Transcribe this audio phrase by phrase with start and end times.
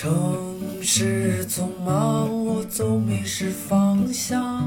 [0.00, 4.64] 城市匆忙，我总迷失方向。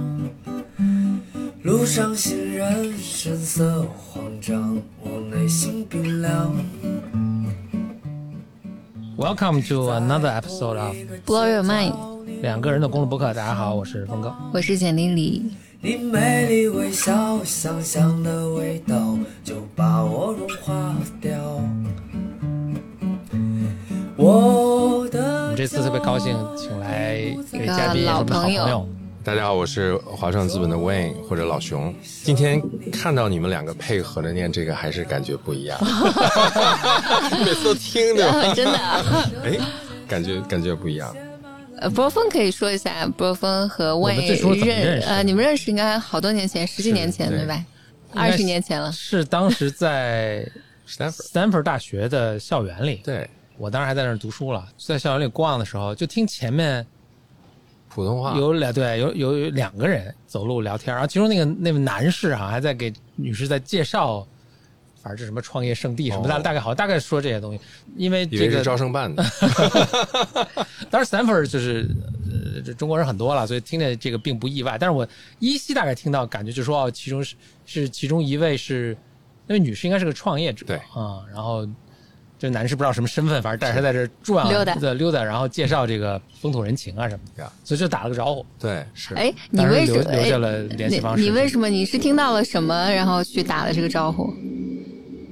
[1.64, 6.54] 路上行人神色慌张，我内心冰凉。
[9.18, 11.96] Welcome to another episode of Blow Your Mind，
[12.42, 13.28] 两个人的公路博客。
[13.28, 14.36] 大家好，我是峰哥。
[14.54, 15.50] 我是简丽丽。
[15.80, 21.40] 你美丽微笑，香香的味道就把我融化掉。
[24.22, 28.88] 我的我们这次特别高兴，请来一位嘉宾，老也是我们的好朋友。
[29.24, 31.92] 大家好，我是华创资本的 Wayne 或者老熊。
[32.24, 35.80] 今天看到你们两个配合着念这个，还是感觉不一样。
[37.44, 39.02] 每次都听着，真的啊，
[39.44, 39.58] 哎，
[40.08, 41.16] 感觉感觉不一样。
[41.80, 47.66] 呃，波峰可以说一下，波峰和魏们最初怎么认呃，你们认识应该好多年前，十几年前对对吧？
[48.14, 48.92] 二十年前了。
[48.92, 50.48] 是当时在
[50.88, 53.28] Stanford Stanford 大学的校园里，对
[53.62, 56.84] 我当时还在那儿读书了，在校园里逛的时候，就听前面
[57.88, 64.28] 普通话有两对有有有两个人走路聊天，然后其中那个那位男士哈、还在给女士在介绍，
[65.00, 67.62] 反正是什么创业圣地什么，哦大大概好大概说这些东西，
[67.96, 69.24] 因为这个招生办的。
[70.90, 71.88] 当然 Stanford 就是
[72.32, 74.76] 呃这中国人很多了，所以听着这个并不意外。
[74.80, 75.08] 但是我
[75.38, 77.36] 依稀大概听到感觉就说哦，其中是
[77.68, 78.98] 是其中一位是
[79.46, 81.68] 那位女士应该是个创业者，对啊、然后
[82.42, 88.44] 这男士不知道什么身份，反正但是他在这转溜达对溜达，然后介绍这个风土人情啊什么的，所以就打了个招呼。
[88.60, 89.14] 对，是。
[89.14, 94.34] 哎，你为什么哎留留下了联系方式你你为什么你是听到了什么，然后去打了这个招呼？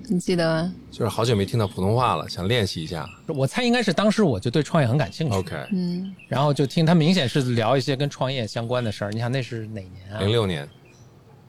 [0.07, 0.71] 你记得吗？
[0.91, 3.09] 就是好久没听到普通话了，想练习一下。
[3.25, 9.11] 我猜应该是当时我就对创业很感兴趣 OK，嗯，然后就听他明显是聊一些跟创业相关的事儿。
[9.11, 10.19] 你想那是哪年啊？
[10.19, 10.69] 零六年，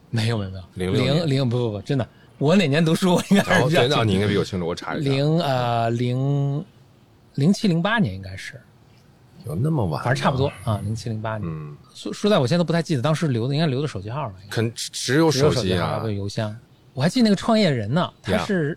[0.09, 2.09] 没有没有没有，06年零零不不不，真的，
[2.41, 5.11] 我哪年读书我应该是比较清那你应该比我清楚，我查一下。
[5.11, 6.65] 零呃零
[7.35, 8.59] 零七零八年应该是，
[9.45, 10.03] 有那么晚？
[10.03, 10.51] 反正差不多。
[10.65, 11.47] 啊，零七零八年。
[11.47, 16.09] 嗯，说说在我现在都不太记得当时留的，应该留的手机号吧，应该肯只有手手机啊号不。
[16.09, 16.57] 邮箱。
[16.95, 18.77] 我还记得那个创业人呢，他是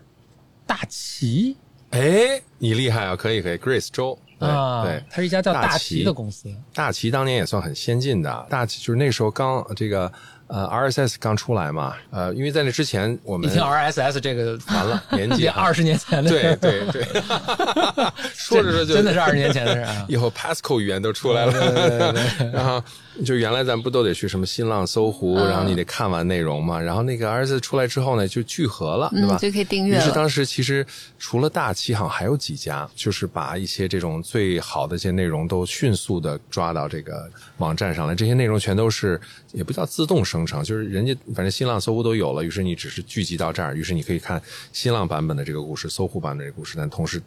[0.66, 1.56] 大旗
[1.90, 3.16] 哎，你厉害啊！
[3.16, 4.18] 可以可以，Grace 周。
[4.40, 6.54] 啊，对，他是一家叫大大旗旗的公司。
[6.74, 10.12] 大旗当年也算很先进的，大旗就是那时候刚这个
[10.46, 17.22] 呃 RSS 刚出来嘛，呃，因为在那之前我们一听 RSS 这个完了 年纪啊二十年前的事对儿，对对，
[18.34, 20.04] 说着说着就真的是二十年前的事儿啊。
[20.08, 22.82] 以后 Pascal 语言都出来对对对了，对然后
[23.24, 29.38] 就原来咱们不都得去什么新浪、搜狐，嗯然后你得看完内容嘛，然后那个 RSS 出来之后呢，就聚合了，对吧嗯，？
[29.38, 30.02] 就可以订阅了。
[30.02, 30.84] 于是当时其实
[31.18, 37.28] 除了大旗，好像还有几家，就是把一些这种最好的一些内容都迅速的抓到这个
[37.58, 38.14] 网站上来。
[38.14, 39.20] 这些内容全都是
[39.54, 44.42] 也不叫自动生成，就是人家反正新浪、搜狐都有了，于是你只是聚集到这儿，于是你可以看
[44.72, 47.22] 新浪版本的这个故事、搜狐版本的这故事，但同时。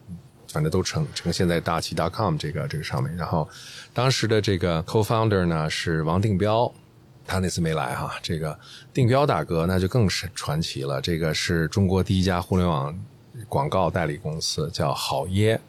[0.50, 3.48] 反正都呈呈现在大旗 .com 这个这个上面，然后
[3.94, 6.74] 当时的这个 co-founder 呢是王定彪，
[7.26, 8.58] 他那次没来哈，这个
[8.94, 11.02] 定彪大哥那就更是传奇了。
[11.02, 12.98] 这个是中国第一家互联网
[13.50, 15.60] 广告代理公司，叫好耶。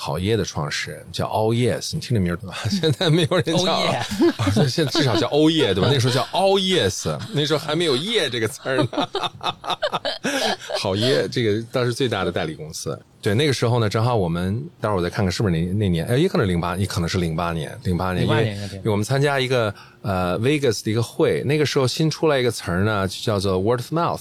[0.00, 2.56] 好耶的创始人叫 All Yes，你听这名儿对吧？
[2.70, 4.06] 现在没有人叫 Oh 啊
[4.54, 5.90] 现现在至少叫 Oh Yeah 对吧？
[5.92, 8.88] 那时候叫 All Yes，那时候还没有“业”这个词儿呢。
[10.78, 12.96] 好耶，这个当时最大的代理公司。
[13.20, 24.20] 对，那个时候呢，正好我们待会儿我再看看是不是那那年，哎，也可能零八，也可能是零八年，零八年，因08为因为我们参加一个呃 Vegas 的一个会，那个时候新出来一个词儿呢，就叫做 word of mouth。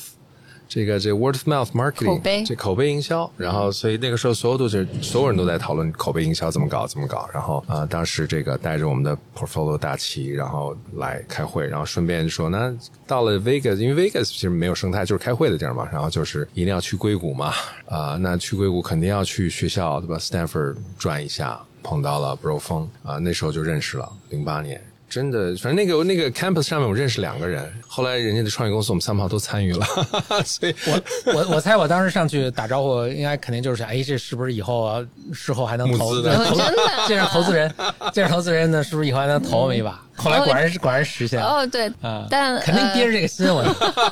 [0.68, 2.44] 这个这 word of mouth marketing，口碑。
[2.44, 12.76] 这口碑营销，然后所以那个时候所有都是所有人都在讨论口碑营销怎么搞怎么搞，然后啊、呃当时这个带着我们的 portfolio 大旗，然后来开会，然后顺便说那
[13.06, 17.54] 到了 Vegas，因为 Vegas 其实没有生态，就是开会的地儿嘛，然后就是一定要去硅谷嘛，
[17.86, 24.82] 啊、那去硅谷肯定要去学校对吧？Stanford 转一下，碰到了 Bro 峰啊、那时候就认识了，零八年。
[25.10, 29.86] 真的，反正那个那个 campus 上面我认识两个人，后来人家的创业公司我们三炮都参与了，
[30.46, 37.74] 所以我我我猜我当时上去打招呼，应该肯定就是想，哎，这是不是以后啊事后还能投募资的投真的见着投资人，
[38.14, 40.02] 见着投资人呢，是不是以后还能投我们一把？
[40.18, 43.64] 后来果然是果然实现了哦，对，啊，但肯定憋着这个心，我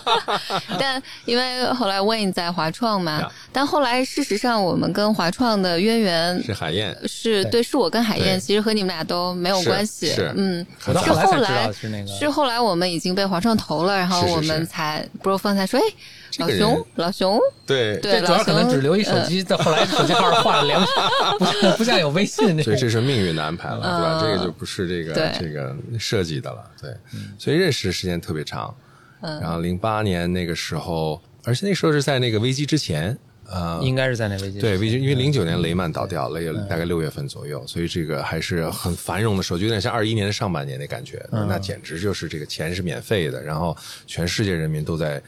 [0.80, 10.08] 但因为后来 Wayne 在华创嘛呀，但后来事实上我们跟华创的渊源是海燕，是对，是我跟海燕，其实和你们俩都没有关系。
[10.08, 20.86] 是嗯，是后来是那个是后来我们已经被华创投了，然后是是我们才 Bro 峰才说，哎，老这个人熊，老熊，对对这主要可能只留一手机，在后来手机号换了两，
[21.40, 22.78] 不像不像有微信那所以。
[22.78, 24.20] 这是命运的安排了，对吧？
[24.20, 26.92] 嗯这个就不是这个这个设计的了，对。
[27.38, 28.76] 所以认识的时间特别长，
[29.22, 33.18] 嗯然后零八年那个时候，而且那时候是在那个危机之前，
[33.50, 34.60] 呃，应该是在那危机。
[34.60, 43.76] 对，危机，因为零九年雷曼倒掉，雷大概六月份左右，所以这个还是很繁荣的时候，就有点像二一年的上半年那感觉，那简直就是这个钱是免费的，然后
[44.08, 45.22] 全世界人民都在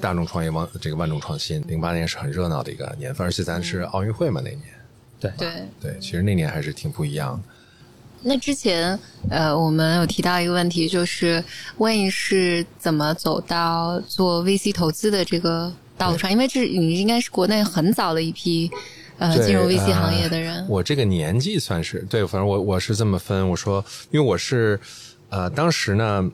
[0.00, 1.62] 大众创业万这个万众创新。
[1.66, 4.62] 零八年是很热闹的一个年份，而且咱是奥运会嘛那年，
[5.18, 5.50] 对对。
[5.80, 7.48] 对，其实那年还是挺不一样的。
[8.24, 8.96] 那之前，
[9.30, 11.42] 呃，我们有提到一个问题，就是
[11.78, 16.30] 问是怎么走到做 VC 投资的这个道路上？
[16.30, 18.70] 因为这你应该是国内很早的一批，
[19.18, 20.64] 呃，进入 VC 呃行业的人。
[20.68, 23.48] 我这个年纪算是对，反正我我是这么分。
[23.48, 24.78] 我说，因为我是
[25.28, 26.30] 呃，当时呢，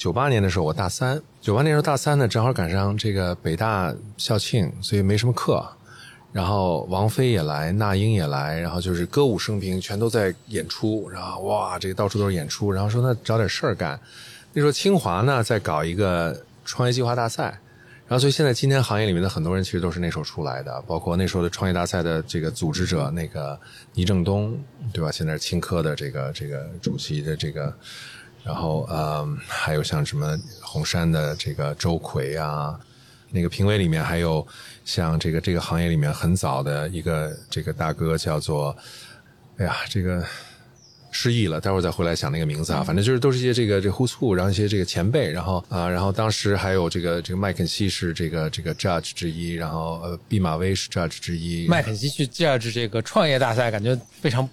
[0.00, 5.62] 九八年的时候我大三，九八年时候大三呢，正好赶上这个北大校庆，所以没什么课。
[6.32, 11.06] 然后王菲也来，那英也来，然后就是歌舞升平，全都在演出。
[11.10, 12.72] 然后哇，这个到处都是演出。
[12.72, 14.00] 然后说那找点事儿干。
[14.54, 17.60] 那时候清华呢在搞一个创业计划大赛，
[18.06, 23.60] 然后所以现在今天行业里面的很多人其实都是那时候出来的，包括那时候的创业大赛的这个组织者那个
[23.92, 24.58] 倪正东，
[24.94, 25.12] 对吧？
[25.12, 27.76] 现在是青科的这个这个主席的这个，
[28.44, 32.78] 然后呃还有像什么红杉的这个周奎啊，
[33.30, 34.46] 那个评委里面还有
[34.84, 38.76] 像这个这个行业里面很早的一个这个大哥叫做，
[39.58, 40.24] 哎呀这个。
[41.12, 42.84] 失忆了，待会儿再回来想那个名字啊。
[42.84, 54.48] 反正就是都是一些这个这个 who's who，然后一些这个前辈，然后啊，然后当时还有这个这个麦肯锡是这个这个 judge 之一，然后呃毕马威是 judge 之一，麦肯锡去 judge 这个创业大赛，感觉非常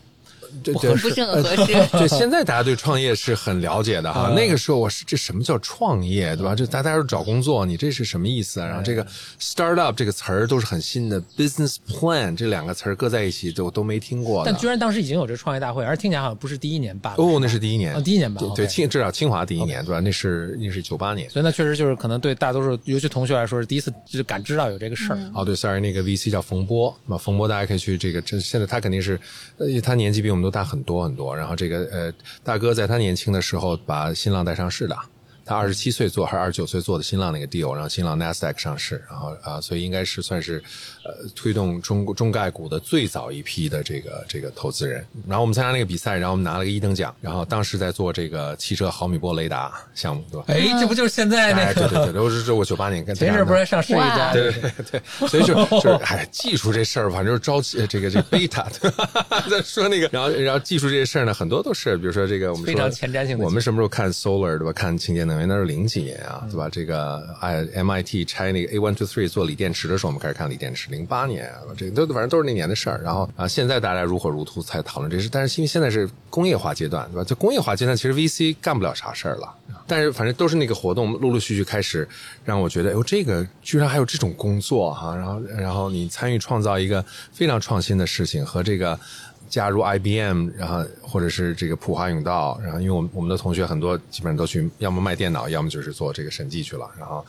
[0.63, 1.65] 对对不很合适。
[1.65, 4.33] 对，现在大家对创业是很了解的哈。
[4.35, 6.55] 那个时候我是这什么叫创业，对吧？
[6.55, 8.67] 就大家都找工作，你这是什么意思啊？
[8.67, 9.05] 然后这个
[9.39, 14.43] startup 这个词儿都是很新的，business plan 这两个词儿搁在一起都都没听过。
[14.45, 17.13] 但居然当时已经有这创业大会，而听起来好像不是第一年办。
[17.17, 19.99] 哦，那是第一年，哦第一年吧对清至少清华第一年，对吧？
[19.99, 21.29] 那是那是九八年。
[21.29, 25.19] 所以那确实就是可能对大多数，尤其同学来说是第一次就是感知到有这个事儿。
[25.33, 29.19] 哦，对，sorry，那个 VC 叫冯波，那冯波大家可以去这个，这现在他肯定是，
[29.57, 31.35] 呃，他年纪比我都大很多很多。
[31.35, 32.13] 然后这个呃，
[32.43, 34.97] 大哥在他年轻的时候把新浪带上市的，
[35.47, 40.61] 他二十七岁做还是二十九岁做的新浪那个 deal，然后新浪 NASDAQ 上市，然后啊、所以应该是算是
[41.05, 45.05] 呃推动中中概股的最早一批的这个这个投资人。
[45.25, 50.45] 然后我们参加那个比赛，然后我们拿了个一等奖，然后当时在做这个汽车毫米波雷达项目，对吧？
[50.47, 51.87] 哎，这不就是现在那哎，对？
[51.87, 54.27] 对对，都是这我九八年跟前阵儿不是还上市一家？
[54.27, 59.09] 哇对对对，所以就就是哎，技术这事儿，反正就是招呃这个这个贝塔，对吧？
[59.49, 64.73] 在说那个， 然后然后技术这些事儿呢，很多都是，比如说这个我们说非常前瞻性的我们什么时候看 solar 对吧？
[64.73, 66.69] 看清洁能源，那是零几年啊，对吧？
[66.69, 73.01] 这个哎 MIT 拆那个 A one two three 做锂电池的时候，我们开始看锂电池，零八年啊，这都反正都是那年的事儿。
[73.03, 77.23] 然后啊，现在大家如火如荼才讨论这事，但是因为现在是工业化阶段，对吧？
[77.23, 79.53] 就工业化阶段，其实 VC 干不了啥事儿了。
[79.89, 82.05] 但是反正都是那个活动，陆陆续续开始
[82.43, 88.99] 让我觉得，哎呦，这个居然还有这种工作哈、然后然后你参与创造一个非常创新的事情，和这个
[89.49, 97.25] 加入 IBM，然后或者是这个普华永道，然后因为我们我们的同学很多基本上都去，要么卖电脑，要么就是做这个审计去了，然后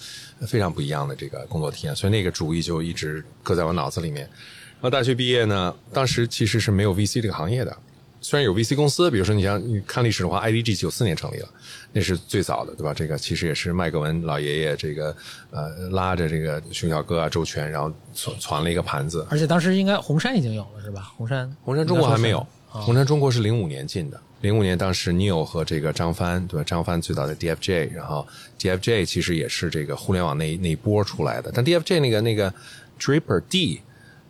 [0.47, 4.25] 非常不一样的这个工作体验，所以那个主意就一直搁在我脑子里面。
[4.25, 7.77] 然后大学毕业呢，当时其实是没有 VC 这个行业的。
[8.21, 11.49] 虽然有 VC 公司，比如说你像你看历史的话，IDG 九四年成立了，
[11.93, 12.93] 那是最早的，对吧？
[12.93, 15.15] 这个其实也是麦格文老爷爷这个
[15.51, 19.27] 呃拉着这个熊小哥啊周全，然后传传了一个盘子。
[19.31, 21.13] 而且当时应该红杉已经有了是吧？
[21.17, 22.39] 红杉，红杉中国还没有，
[22.73, 24.21] 啊红杉中国是零五年进的。
[24.41, 26.65] 零五年当时 Neil 和这个张帆，对吧？
[26.65, 28.25] 张帆最早在 DFJ，然后
[28.57, 31.51] DFJ 其实也是这个互联网那那一波出来的。
[31.53, 32.53] 但 DFJ 那个那个
[33.01, 33.81] Draper D，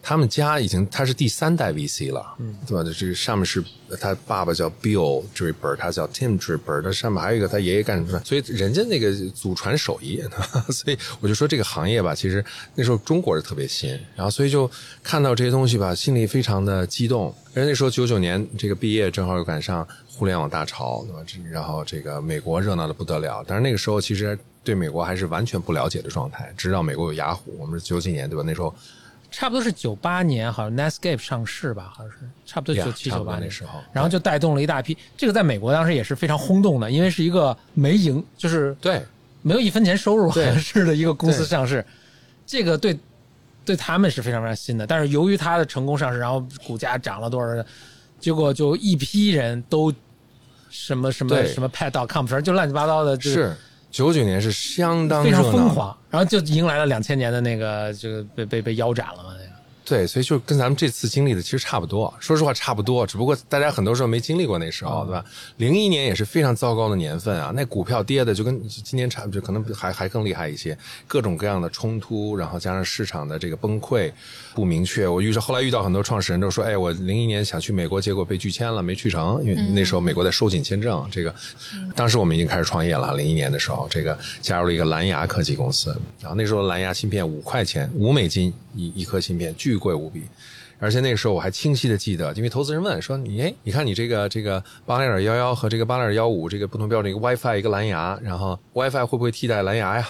[0.03, 2.91] 他们家已经他是第三代 VC 了，嗯，对吧？
[2.99, 3.63] 这个上面是
[4.01, 8.21] 他爸爸叫 Bill Draper，他叫 Tim Draper，他上面还有一个他爷爷干什么？
[8.25, 10.23] 所以人家那个祖传手艺，
[10.71, 12.43] 所以我就说这个行业吧，其实
[12.75, 14.71] 那时候中国是特别新，然后所以就
[15.03, 17.35] 看到这些东西吧，心里非常的激动。
[17.55, 21.21] 而那时候九九年这个毕业，正好又赶上互联网大潮，对吧？
[21.27, 28.45] 这然后这个美国热闹的不得了，但是那个时候其实对美国还是完全不了解的状态，知道美国有雅虎，我们是九几年，对吧？
[28.47, 28.73] 那时候
[29.31, 33.45] 差不多是九八年，好像 Netscape 上市吧，好像是差不多九七九八年。
[33.45, 34.97] 那时候然后就带动了一大批。
[35.17, 39.03] 这个在美国当时也是非常轰动的，因为是一个没赢，就是对。
[39.41, 41.83] 没有一分钱收入好对像是的一个公司上市，
[42.45, 42.99] 这个对
[43.65, 44.85] 对他们是非常非常新的。
[44.85, 47.65] 但是由于它的成功上市，然后股价涨了多少，
[48.19, 49.95] 结果就一批人都
[50.69, 53.57] 什么什么什么 pad.com，反正就乱七八糟的，就是
[53.91, 59.38] 九九年是相当非常疯狂，然后就迎来了两千年的那个，就被被被腰斩了嘛那个。
[59.89, 62.13] 对，所以就跟咱们这次经历的其实差不多。
[62.21, 65.25] 说实话，差不多，只不过大家很多时候没经历过那时候，对吧？
[65.57, 70.77] 零一年也是非常糟糕的年份啊，那股票跌的就跟今年差，就可能还还更厉害一些，
[71.07, 74.13] 各种各样的冲突，然后加上市场的这个崩溃
[74.55, 75.09] 不明确。
[75.09, 81.09] 我遇着后来遇到很多创始人都说，哎，我零一年想去美国，结果被拒签了，没去成，因为那时候美国在收紧签证。
[81.11, 81.35] 这个
[81.97, 90.25] 当时我们已经开始创业了，零一年的时候，这个加入了一个蓝牙科技公司，然后那时候蓝牙芯片五块钱，五美金一一颗芯片，巨贵无比。
[90.81, 100.09] 而且那个时候我还清晰的记得，因为投资人问说你哎，你看你这个这个八零点幺幺和这个八零点幺五这个不同标准，一个 WiFi 一个蓝牙，然后 WiFi 会不会替代蓝牙呀？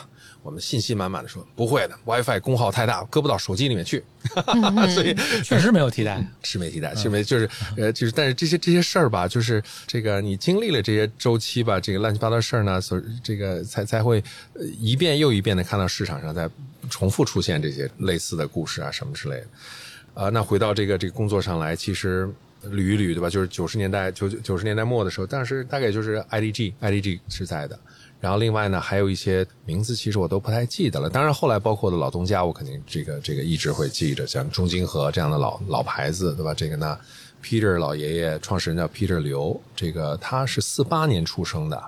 [0.48, 4.02] 我们信心满满的说不会的，WiFi 功耗太大，搁不到手机里面去，
[4.94, 5.14] 所以
[5.44, 6.26] 确实没有替代。
[6.42, 14.24] 是没替代，是没就是呃就是，但是这些这些事儿吧，就是这个你经历了这些周期吧，这个乱七八糟事儿呢，所这个才才会
[14.54, 16.48] 呃一遍又一遍的看到市场上在
[16.88, 19.46] 重复出现这些类似的故事啊什么之类的。
[20.14, 22.26] 啊，那回到这个这个工作上来，其实
[22.64, 23.28] 捋一捋，对吧？
[23.28, 27.78] 就是九十年代九九十年代末的时候，当时大概就是 IDG IDG 是在的，
[28.20, 31.08] 然后另外呢还有一些名字，其实我都不太记得了。
[31.08, 36.52] 当然后来包括的老东家，我肯定这个这个一直会记着，像中金和这样的老老牌子，对吧？
[36.52, 36.98] 这个呢
[37.42, 41.82] ，Peter 老爷爷创始人叫 Peter 刘，这个他是四八年出生的。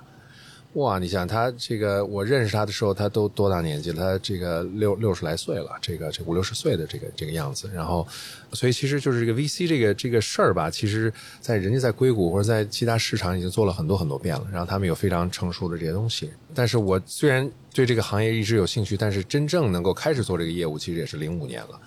[0.75, 3.97] 哇，你想他这个，我认识他的时候，他都多大年纪了？
[3.97, 7.69] 他这个六六十来岁了，这个这五六十岁的这个这个样子。
[7.73, 8.07] 然后，
[8.53, 11.11] 所以其实就是这个 VC 这个这个事儿吧，其实
[11.41, 14.47] 在人家在硅谷或者在其他市场已经做了很多很多遍了。
[14.49, 16.29] 然后他们有非常成熟的这些东西。
[16.55, 21.77] 但是我虽然对这个行业一直有兴趣，但是真正能够开始做这个业务，其实也是零五年了。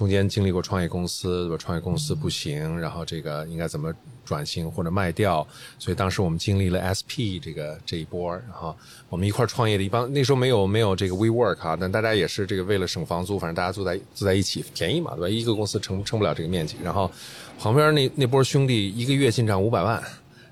[0.00, 1.62] 中间经历过创业公司，对吧？
[1.62, 3.92] 创业公司不行，然后这个应该怎么
[4.24, 5.46] 转型或者卖掉？
[5.78, 8.74] 所以当时我们经历了 SP 这个这一波，然后
[9.10, 15.28] 我们一块创业的一帮，那时候没有没有这个 WeWork 啊，但大家也是这个为了省房租，反正大家住在住在一起便宜嘛，对吧？
[15.28, 17.10] 一个公司撑撑不了这个面积，然后
[17.58, 20.02] 旁边那那波兄弟一个月进账五百万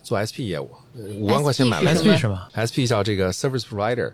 [0.02, 4.12] 做 SP 业务，五万块钱买了 SP 是吗？SP 叫这个 Service Provider。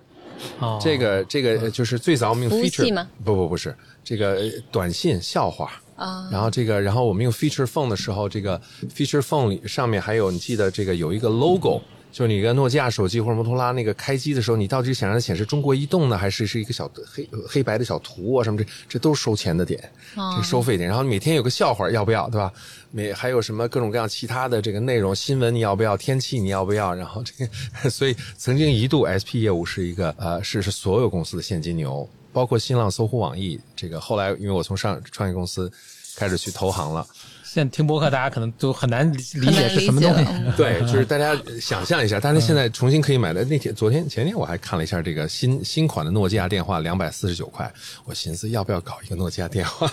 [0.59, 3.75] 哦，这个这个就是最早我们用 feature 吗不不不是
[4.05, 8.61] 这个呃短信笑话啊然后这个然后我们用 feature phone 的时候，这个
[8.95, 11.81] feature phone 里上面还有你记得这个有一个 logo。
[12.13, 19.83] 就是你一个诺基亚手机或者摩托罗拉那个开机的时候，你到底想让它显示中国移动呢，还是是一个小黑黑白的小图啊什么这这都是收钱的点，
[20.15, 20.89] 这收费点。
[20.89, 22.53] 然后每天有个笑话要不要，对吧？
[22.93, 25.97] 每还有什么各种各样其他的这个内容新闻你要不要？
[25.97, 26.95] 天气你要不要？
[26.95, 27.51] 然后这个，
[27.91, 33.59] 所以曾经一度 SP 业务是一个呃是是所有公司的现金牛，包括新浪、搜狐、网易。
[33.75, 35.73] 这个后来因为我从上创业公司
[36.17, 37.07] 开始去投行了。
[37.55, 47.73] 现在听播客，大家可能都很难理理解是什么东西对，就是大家想象一下，大家现在重新可以买的那天、昨天、前天我还看了一下这个新新款的诺基亚电话，两百四十九块。
[48.07, 49.89] 我寻思要不要搞一个诺基亚电话？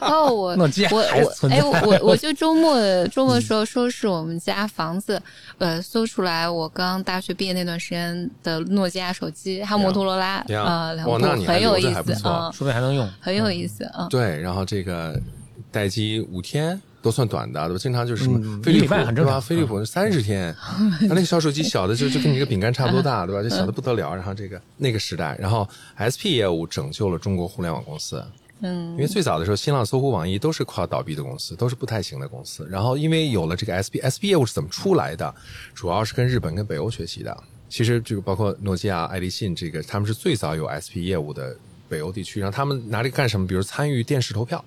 [0.00, 2.74] 哦，我 诺基亚我我哎，我 我就周末
[3.08, 5.20] 周末的时候收拾我们家房子，
[5.58, 13.06] 呃，搜出来我刚大学毕业那段时间的诺基亚手机，还有摩托罗拉，啊呃，两部哇那你很有意思，说不定还能用。
[13.20, 14.08] 很有意思，嗯。
[14.08, 15.20] 对，然后这个
[15.70, 17.78] 待机五天都算短的，对吧？
[17.78, 19.40] 经常就是什么嗯飞利浦对吧？
[19.40, 20.54] 飞利浦三十天，
[21.00, 23.42] 他那个小手机小的就就跟你一个饼干差不多大，对吧？
[23.42, 24.14] 就小的不得了。
[24.14, 28.22] 然后这个那个时代，然后 SP 业务拯救了中国互联网公司。
[28.60, 32.66] 嗯因为最早的时候，新浪、搜狐、网易都是快要倒闭的公司，都是不太行的公司。
[32.68, 35.32] 然后因为有了这个 SP，SP 业务是怎么出来的？
[35.74, 37.36] 主要是跟日本、跟北欧学习的。
[37.68, 41.56] 其实这个包括诺基亚、爱立信，这个他们是最早有 SP 业务的
[41.88, 42.40] 北欧地区。
[42.40, 43.46] 然后他们拿这个干什么？
[43.46, 44.64] 比如参与电视投票。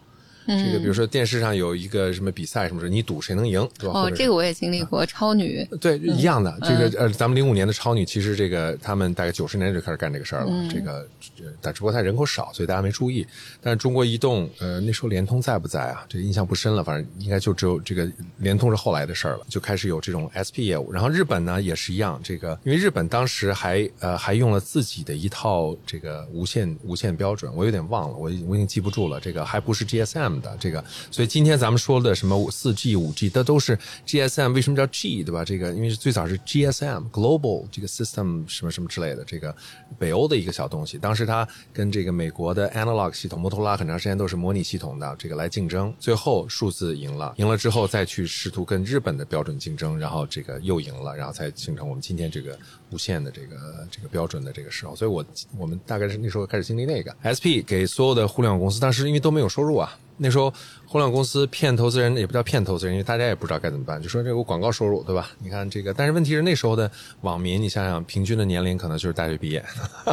[0.48, 4.02] 这个比如说电视上有一个什么比赛什么的，你赌谁能赢，对吧？
[4.02, 6.58] 哦，这个我也经历过，超女，对，一样的。
[6.62, 10.52] 这个呃，咱们零五年的超女，其实这个他们大概九十年代就开始干这个事儿了。
[10.70, 11.08] 这个，
[11.44, 13.26] 呃但只不过它人口少，所以大家没注意。
[13.62, 16.06] 但是中国移动，呃，那时候联通在不在啊？
[16.08, 20.92] 这个印象不深了，反正应该就只有这个联通是后来的事儿了，就开始有这种 SP 业务。
[20.92, 29.20] 然后日本呢也是一样，这个因为日本当时还呃还用了自己的一套这个无线无线标准，我有点忘了，我我已经记不住了。
[29.20, 34.54] 这个还不是 GSM 的这个，所以今天咱们说的什么四 G、五 G，它都是 GSM。
[34.54, 35.44] 为什么叫 G 对吧？
[35.44, 39.56] 这个因为最早是 GSM Global 这个 System 什么什么之类的，这个
[39.98, 40.98] 北欧的一个小东西。
[40.98, 45.94] 当时它跟这个美国的 Analog 系统，摩托拉很长时间都是模拟系统的，这个来竞争。
[46.00, 52.58] 最后数字赢了，赢了之后再去试图跟日本的标准竞争，然后这个又赢了，然后才形成我们今天这个
[52.92, 54.96] 无线的这个这个标准的这个时候。
[54.96, 55.26] 所以我
[55.58, 59.98] 我们大概是那时候开始经历那个 SP 给所有的互联网公司，当时因为都没有收入啊。
[60.24, 60.54] 那时候
[60.86, 65.32] 互联网公司骗投资人，也不叫骗投资人，因为大家也不知道该怎么办，就说这个广告收入，对吧？
[65.40, 69.66] 你看这个，但是问题是那时候的网民，你想想，平均的年龄可能就是大学毕业，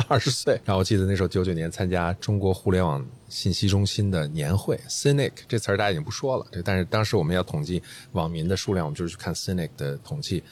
[0.09, 0.59] 二十岁。
[0.65, 7.83] 然后我记得那时候九九年参加中国互联网信息中心的年会，Cynic 这词儿大家已经不说了，这但是当时我们要统计
[8.13, 10.43] 网民的数量，我们就是去看 Cynic 的统计。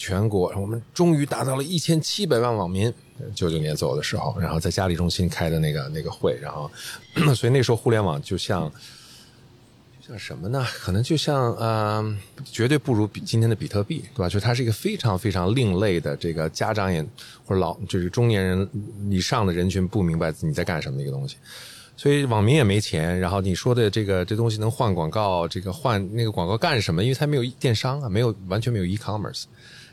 [0.00, 2.90] 全国，我们终于达到了一千七百万网民。
[3.34, 6.70] 九九年走的时候，然后在嘉里中心开的那个那个会，然后，
[7.36, 8.72] 所以那时候互联网就像
[10.00, 10.66] 像什么呢？
[10.72, 12.18] 可能就像呃，
[12.50, 14.28] 绝对不如比今天的比特币，对吧？
[14.30, 17.02] 就它是一个非常非常另类的，这个家长也
[17.44, 18.66] 或者老就是中年人
[19.10, 21.36] 以上的人群不明白你在干什么的一个东西。
[21.98, 27.04] 所以网民也没钱，然后你说的这个这东西能换广告，这个换那个广告干什么？
[27.04, 29.44] 因为它没有电商啊，没有完全没有 e-commerce。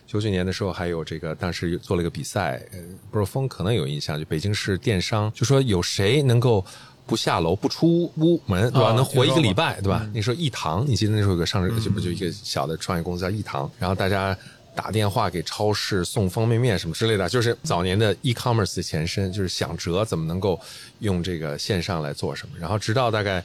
[0.07, 2.79] 九九年的时候，还有这个当时做了一个比赛，呃，
[3.11, 6.65] 不是风可能有印象，就北京市电商，就说有谁能够
[7.05, 8.93] 不下楼不出屋门，对吧？
[8.93, 10.09] 能活一个礼拜，对吧？
[10.13, 14.35] 那时候一堂，你记得那时候有个上市，就不就一个小的创业公司叫一堂，然后大家
[14.73, 20.57] 打电话给超市送方便面什么之类的，就是早年的 e-commerce 的前身，就是想辙怎么能够
[20.99, 23.43] 用这个线上来做什么，然后直到大概。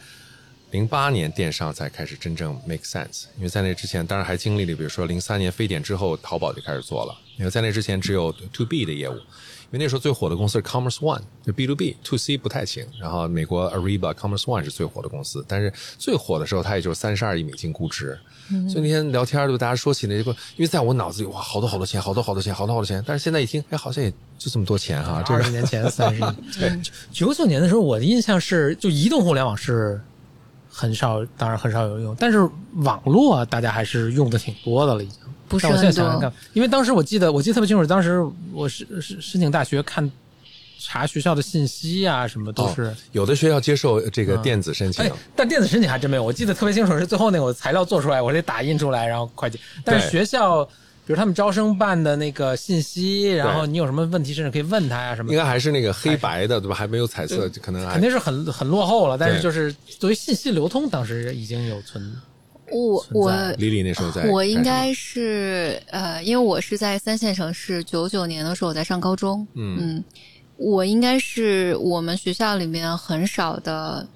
[0.72, 7.14] 零八年电商才开始真正 make sense，因为在那之前，当然还经历了，比如说零三年非典之后，淘宝就开始做了。
[7.36, 12.86] 因为在那之前只有 to B 的业务，因为那时候最火的公司是 Commerce One，就 B to B，to C 不太行。
[12.98, 18.18] 然后美国 Ariba，Commerce One 是最火的公司，但是最火的时候它也就三十二亿美金估值。
[18.70, 23.04] 所以那天聊天就大家说起那个，因为在我脑子里哇，好多好多钱，好多好多钱，好多好多钱。
[23.06, 25.22] 但是现在一听，哎，好像也就这么多钱哈。
[25.28, 26.24] 二十年前三十亿，
[26.58, 30.00] 对，九九年的时候，我的印象是，就移动互联网是。
[30.74, 32.38] 很少，当然很少有用，但是
[32.76, 35.18] 网络大家还是用的挺多的了，已经。
[35.48, 36.32] 不是很多。
[36.54, 38.24] 因为当时我记得，我记得特别清楚，当时
[38.54, 40.10] 我申申申请大学看
[40.78, 42.90] 查学校的信息啊，什么都是。
[43.12, 45.04] 有的学校接受这个电子申请，
[45.36, 46.22] 但电子申请还真没有。
[46.22, 49.60] 我记得特别清楚，是最后那个材料做出来，我得打印出来，然后快递。
[49.84, 50.66] 但是学校。
[51.04, 55.32] 比如他们招生办的那个信息，然后你有什么问题，甚至可以问他呀什么。
[55.32, 56.74] 应该还是那个黑白的，对吧？
[56.74, 59.18] 还没有彩色，可能肯定是很很落后了。
[59.18, 62.14] 但是就是作为信息流通，当时已经有存。
[62.70, 70.02] 我我李李那时候在，我应该是呃，因为我是在三线城市，九九年的时候我在上高中，嗯，
[70.56, 74.06] 我应该是我们学校里面很少的。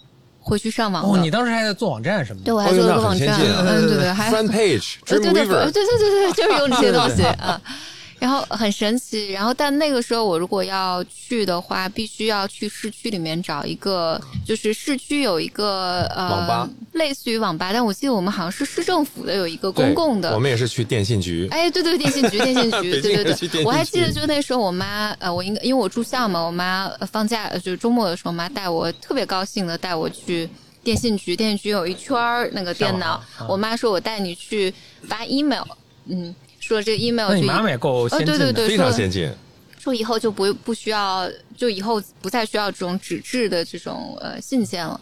[0.48, 2.44] 会去上网哦，你当时还在做网站什么的？
[2.46, 7.60] 对，我还做了个网站，嗯，对对，还 front page，对对对对对对对，就是用这些东西啊。
[8.18, 21.46] 然后很神奇，然后但那个时候我如果要去的话，必须要去市区里面找一个，就是市区有一个呃，网吧，类似于网吧，但我记得我们好像是市政府的有一个公共的，我们也是去电信局。
[21.50, 30.48] 哎，对对，电信局， 电信局，对对对，我还记得就那时候我妈呃，我应该因为我住校嘛，我妈放假就是周末的时候，妈带我特别高兴的带我去
[30.82, 34.72] 电信局，电信局有一圈儿那个电脑，我妈说我带你去
[35.06, 35.64] 发 email，
[36.06, 36.34] 嗯。
[36.66, 39.30] 说这 email，你妈妈也够先进的，非常先进。
[39.78, 45.00] 说以后就不不需要，就以后不再需要这种纸质的这种呃信件了。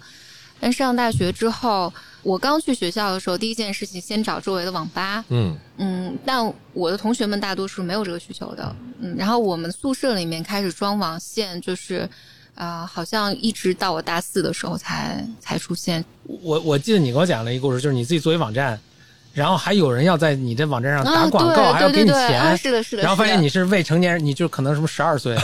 [0.60, 5.24] 但上大学之后，我刚去学校的时候，第一件事情先找周围的网吧。
[5.28, 8.76] 嗯嗯，但我的同学们大多数没有这个需求的。
[9.00, 12.08] 嗯，然后我们宿舍里面开始装网线，就是
[12.54, 16.04] 啊，好像一直到我大四的时候才才出现。
[16.24, 18.78] 我我记得你给我讲了一个故事，就是你自己做一网站。
[19.34, 23.02] 然后还有人要在你这网站上打广告，还要给你钱，是的，是的。
[23.02, 25.36] 然后发现你是未成年人，你就可能什么十二岁，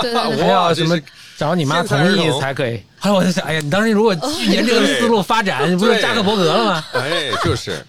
[0.00, 0.96] 对对还要什么
[1.36, 2.80] 找你妈同意才可以。
[2.98, 4.14] 后来我就想，哎呀，你当时如果
[4.48, 6.84] 沿这个思路发展，你不是扎克伯格了吗？
[6.94, 7.84] 哎，就是，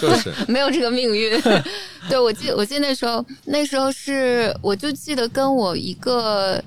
[0.00, 1.40] 就是 没有这个命运。
[2.08, 6.62] 对，我记，我记得那时候，那时候是，我就记得跟我一个。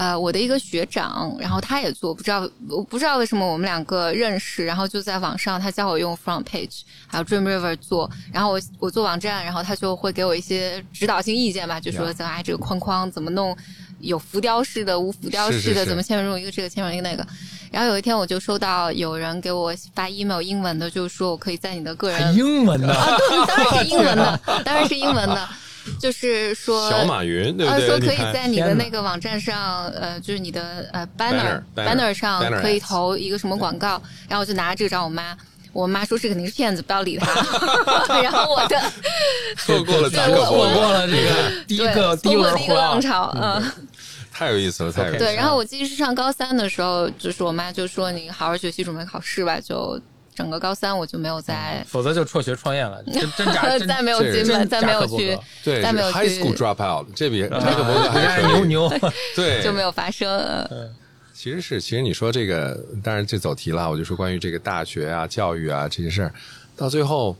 [0.00, 13.54] 呃，我的一个学长，然后他也做，不知道我不知道为什么我们两个认识，然后就在网上，他教我用 Front Page，还有 DreamRiver 做，然后我我做网站，然后他就会给我一些指导性意见吧，就说怎么哎这个框框怎么弄，
[13.98, 17.26] 有浮雕式的，无浮雕式的，怎么嵌入一个这个嵌入一个那个，
[17.70, 25.46] 然后有一天我就收到有人给我发 email 英文的，就是说我可以在你的个人英文的啊，对，当然是英文的， 当然是英文的。
[25.98, 27.86] 就是说，小马云对不对？
[27.86, 35.36] 说可以在你的那个网站上，呃，就是你的呃 banner banner 上可以投一个什么广告，然后我就拿着这个找我妈，
[35.72, 37.32] 我妈说这肯定是骗子，不要理他。
[38.22, 38.80] 然后我的
[39.56, 43.62] 错过了， 错过了这个第一个第一个浪潮，嗯，
[44.32, 45.18] 太有意思了，太有意思。
[45.18, 50.00] 对，然后我记得是上高三的时候，就是我妈就说你好好学习，准备考试吧，就。
[50.40, 58.90] 整个高三我就没有再，否则就辍学创业了，真真假， 再没有机会， 再没有去，对，再没有 high school drop out，这比扎 克伯格还牛牛，
[59.36, 60.26] 对，就没有发生。
[61.34, 66.32] 其实是，其实你说这个，当然这走题了，我就说关于这个大学啊、教育啊这些事儿，
[66.76, 67.36] 到最后，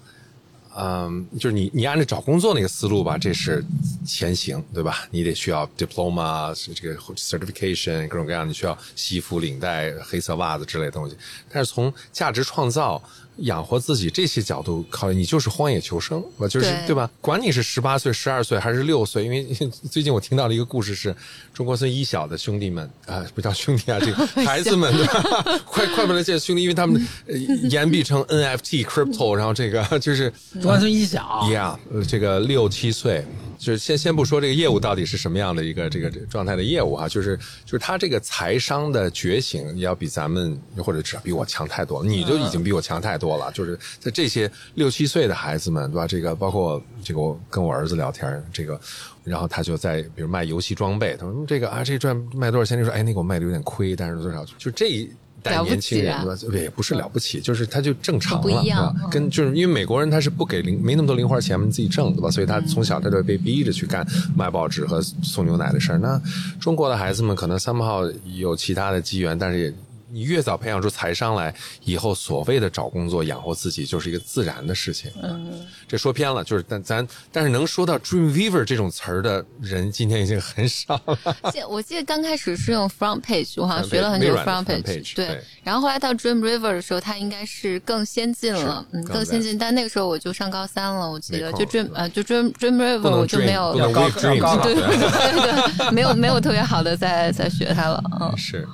[0.76, 3.64] 嗯，就是你你按照找工作那个思路吧，这是
[4.06, 5.09] 前行，对吧？
[5.11, 11.16] 你得需要 diploma 这个 certification 各种各样，你需要西服、领带、黑色袜子之类的东西。
[11.48, 13.02] 但是从价值创造、
[13.40, 17.11] 养活自己这些角度考虑，你就是荒野求生，我就是对对吧？
[17.20, 19.44] 管你是十八岁、十二岁还是六岁，因为
[19.90, 21.14] 最近我听到了一个故事是，
[21.55, 25.61] 中国村一小的兄弟们啊、不叫兄弟啊，这个 孩子们对吧？
[25.66, 33.24] 快快不能见兄弟，因为他们呃言必称 NFT crypto，然后这个就是中关村一小，Yeah，呃这个六七岁，
[33.61, 43.53] 就是先先不说这个业务到底是什么样的一个这个状态的业务哈、就是就是他这个财商的觉醒要比咱们或者至少比我强太多了，你就已经比我强太多了。
[43.53, 46.07] 就是在这些六七岁的孩子们，对吧？
[46.07, 48.81] 这个包括这个我跟我儿子聊天，这个。
[49.23, 52.79] 然后他就在比如卖游戏装备，他说嗯这个啊，这赚卖多少钱？
[52.79, 54.42] 就说哎，那个我卖的有点亏，但是多少？
[54.57, 55.11] 就这一
[55.42, 56.35] 代了不年轻人，吧？
[56.53, 62.31] 也不是了不起，就是他就正常了，跟就是因为美国人他是不给零没那么多零花钱自己挣对吧？
[62.31, 65.98] 所以他从小他就被逼着去干卖报纸和送牛奶的事儿。
[65.98, 66.20] 那
[66.61, 68.03] 中国的孩子们可能三号
[68.37, 69.74] 有其他的机缘，但是也。
[70.11, 75.11] 你越早培养出财商来，以后所谓的找工作养活自己就是一个自然的事情。
[75.23, 81.37] 嗯，这说偏了，就是但咱但是能说到 Dreamweaver 这种词儿的人，今天已经很少了。
[81.53, 85.44] 记我记得刚开始是用 front page，我好像学了很久 front page，对对。
[85.62, 89.57] 然后后来到 Dream River 的时候，它应该是更先进了，嗯，更更先进。
[89.57, 98.37] 但那个时候我就上高三了，我记得就 Dream 呃就 Dream Dream 不 River 我就没有对对对对， 没有没有特别好的在在学它了，嗯。
[98.37, 98.66] 是，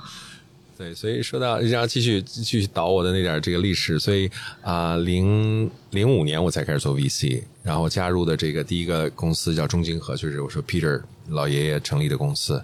[0.76, 4.30] 对，所以说到然后继续继续倒我的那点这个历史，所以
[4.62, 12.62] 啊，零零五年我才开始做 VC，然后加入的这个第一个公司叫中金河，就是我说 Peter 老爷爷成立的公司。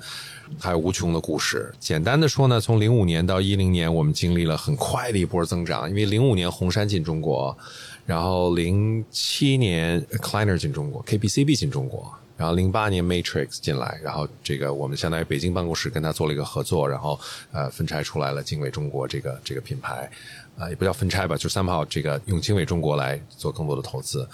[0.61, 1.73] 还有无穷的故事。
[1.81, 7.57] 简单的说呢，从零五年到一零年，我们经历了很快的一波增长，因为零五年红杉进中国，
[8.05, 17.17] 然后零七年 Kleiner 进中国，KPCB 进中国，然后零八年 Matrix 进来，然后这个我们相当于北京办公室跟他做了一个合作，然后
[17.53, 20.11] 呃分拆出来了经纬中国这个这个品牌，
[20.59, 24.29] 啊、也不叫分拆吧，就三炮这个用经纬中国来做更多的投资，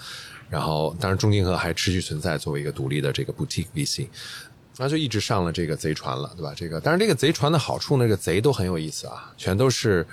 [0.49, 4.07] 然后当然中金河还持续存在作为一个独立的这个 boutique VC。
[4.75, 6.51] 然后就一直上了这个贼船了，对吧？
[6.55, 10.07] 这个当然，这个贼船的好处，那个贼都很有意思啊，全都是，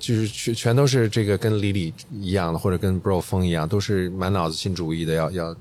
[0.00, 5.56] 就是全全都是这个跟李李一样的，或者跟 Bro 风一样，都是满脑子新主意的，要要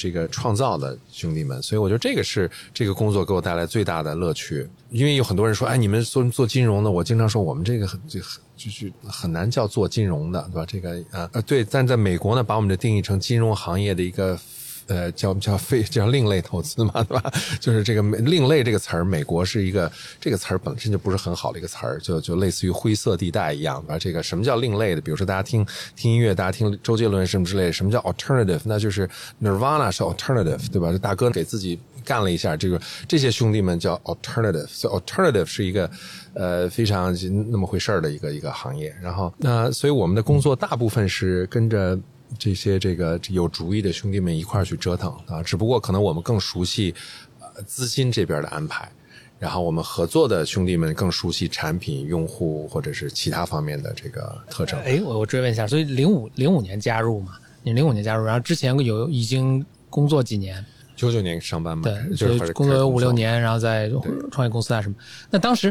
[0.00, 1.62] 这个创造的兄弟们。
[1.62, 4.66] 所以我觉得这个是这个工作给我带来最大的乐趣。
[4.88, 10.64] 因为有很多人说，哎，你们做做金融的，我经常说我们这个很就很就是很难叫做金融的，对吧？
[10.66, 14.38] 这个呃呃对，但在美国呢，把我们的定义成金融行业的一个。
[14.86, 17.32] 呃，叫叫非叫另类投资嘛，对吧？
[17.60, 19.90] 就是这个“另类”这个词儿，美国是一个
[20.20, 23.98] 这个词儿本身就不是很好的一个词儿，就就类似于灰色地带一样，对吧？
[23.98, 25.00] 这个什么叫另类的？
[25.00, 25.64] 比如说大家听
[25.94, 28.60] 听音乐，大家听周杰伦什么之类的，什么叫 alternative？
[28.64, 29.08] 那就是
[29.40, 30.90] Nirvana 是 alternative，对吧？
[30.90, 35.88] 这大哥给自己干了一下，这个这些兄弟们叫 alternative，所以 alternative 是一个
[36.34, 37.16] 呃非常
[37.50, 38.92] 那么回事儿的一个一个行业。
[39.00, 41.96] 然后那所以我们的工作大部分是跟着。
[42.38, 46.94] 这些这个有主意的兄弟们一块儿去折腾啊，只不过可能我们更熟悉
[47.40, 48.90] 呃资金这边的安排，
[49.38, 54.78] 然后我们合作的兄弟们更熟悉产品、用户或者是其他方面的这个特征。
[54.80, 57.38] 哎，我我追问一下，所以零五零五年加入嘛？
[57.62, 60.64] 你零五年加入，然后之前有已经工作几年？
[60.96, 63.90] 九九年上班嘛，对，就是工作有五六年，然后在
[64.30, 64.94] 创业公司啊什么。
[65.30, 65.70] 那当时，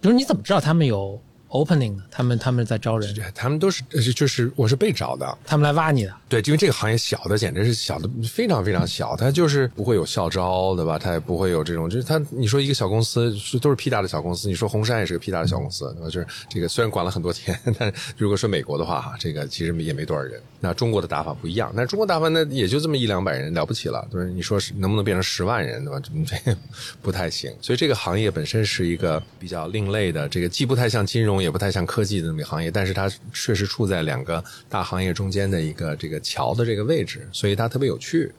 [0.00, 1.20] 比如你怎么知道他们有
[1.54, 2.02] opening 呢？
[2.10, 6.14] 他们他们在招人，他们都是呃就是我是被找的，他们来挖你的。
[6.28, 10.98] 对，因为这个行业小的简直是小的非常非常小，它就是不会有校招，对吧？
[10.98, 16.10] 它也不会有这种，就是它你说一个小公司是都是屁大的小公司，你说红杉也是个屁大的小公司，对吧？
[16.10, 20.40] 就是这个虽然管了很多钱，但是如果说美国的话哈，这个其实也没多少人。
[20.58, 24.30] 那中国的打法不一样，但是中国打法那也就这么一两百人了不起了，就是？
[24.30, 26.00] 你说是能不能变成十万人，对吧？
[26.00, 26.58] 这个
[27.00, 27.54] 不太行。
[27.60, 38.32] 所以这个行业本身是一个比较另类的，这个既不太像金融，也不太像科技的那么行业，但是它确实处在两个大行业中间的一个这个桥的这个位置，所以它特别有趣。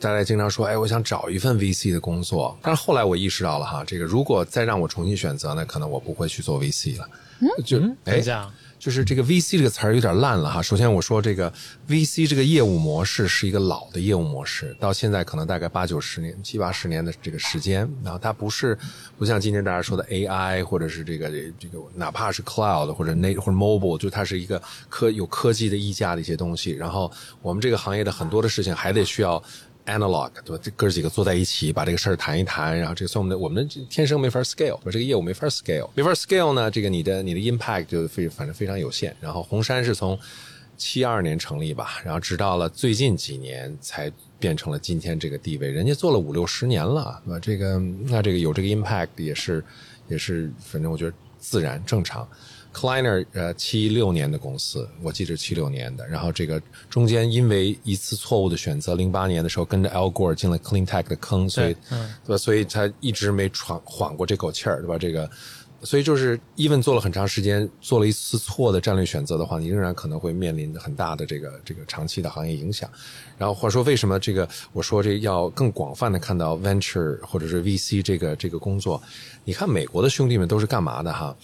[0.00, 7.08] 大家经常说，哎，我想找一份 VC 的工作，但是后来我意识到了哈，这个如果再让我重新选择呢，可能我不会去做 VC 了。
[7.64, 8.48] 就哎等一，下，
[8.78, 10.62] 就是这个 VC 这个词儿有点烂了哈。
[10.62, 11.52] 首先我说这个
[11.88, 18.78] VC 这个业务模式是一个老的业务模式，到现在可能大概八九十年、七八十年的这个时间，然后它不是
[19.16, 26.70] 不像今天大家说的 AI 或者是这个这个哪怕是 Cloud 或者那或者 Mobile，就它是一个科有科技的溢价的一些东西。
[26.70, 27.10] 然后
[27.42, 29.42] 我们这个行业的很多的事情还得需要。
[29.88, 30.62] analog，对吧？
[30.62, 39.16] 这哥几个坐在一起，把这个事儿谈一谈，然后这个算我们的我们天生没法 scale，这个业务没法 scale，没法 scale 呢，这个你的你的 impact 就非反正非常有限。
[39.20, 40.18] 然后红杉是从
[40.76, 45.70] 七二年成立吧，然后直到了最近几年才变成了今天这个地位。
[45.70, 47.40] 人家做了五六十年了，对吧？
[47.40, 49.64] 这个那这个有这个 impact 也是
[50.08, 52.28] 也是，反正我觉得自然正常。
[52.78, 62.38] Kleiner 呃七六年的公司，我记得七六年的，然后这个中间因为一次错误的选择，零八年的时候跟着 Al Gore 进了 Clean Tech 的坑，所以嗯对吧？
[62.38, 64.96] 所以他一直没喘缓过这口气儿，对吧？
[64.96, 65.28] 这个。
[65.84, 72.90] 所以就是，even 做了很长时间，做了一次错的战略选择的话，你仍然可能会面临很大的这个这个长期的行业影响。
[73.36, 79.00] 然后或者说，为什么这个我说这要更广泛的看到 venture 或者是 VC 这个这个工作？
[79.44, 81.36] 你看美国的兄弟们都是干嘛的哈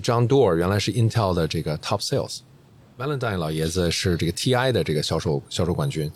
[0.00, 6.10] ？John doer 原来是 Intel 的这个 Top Sales，Valentine 老爷子是这个 TI 的这个销售销售冠军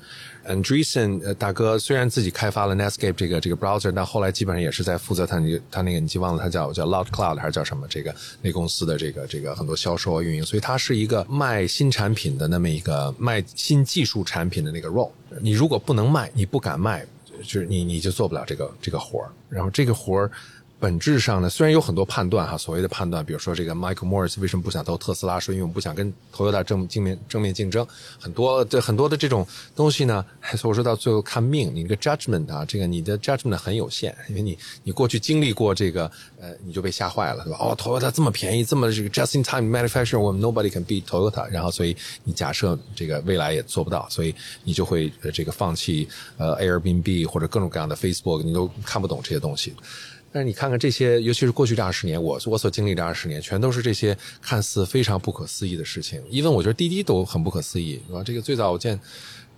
[0.47, 15.11] ，Andreessen 大哥虽然自己开发了 Netscape 这个这个 browser，但后来基本上也是在负责他那个他那个你记忘了他叫叫 Loud Cloud 还是叫什么这个那公司的这个这个很多销售运营，所以他是一个卖新产品的那么一个卖新技术产品的那个 role。
[15.41, 17.05] 你如果不能卖，你不敢卖，
[17.43, 20.31] 就是你你就做不了这个这个活儿，然后这个活儿。
[20.79, 27.87] 本质上呢，虽然有很多判断哈，所谓的判断，比如说这个 Michael Morris 为什么不想投特斯拉，说因为我们不想跟 Toyota 正正面正面竞争，
[28.21, 30.25] 很多的很多的这种东西呢，
[30.57, 37.59] 所以我说到最后看命，你这个 judgment 啊，这个你的 judgment 很有限，因为你你过去经历过这个，呃，你就被吓坏了，对吧？
[37.59, 49.75] 哦，Toyota 这么便宜，这么这个 just in time manufacturing，我们 nobody can beat Toyota，然后所以你假设这个未来也做不到，所以你就会这个放弃呃 Airbnb 或者各种各样的 Facebook，你都看不懂这些东西。
[50.33, 56.23] 但是你看看这些，尤其是过去这二十年，我我所经历这二十年，全都是这些看似非常不可思议的事情。
[56.29, 58.23] 因为我觉得滴滴都很不可思议，是吧？
[58.23, 59.01] 这个最早我见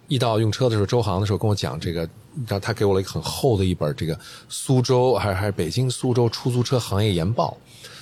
[0.07, 2.01] 易到用车的时候，周航的时候跟我讲这个，
[2.47, 7.57] 然后他给我了一个很厚的一本这个苏州还是还是北京苏州出租车行业研报。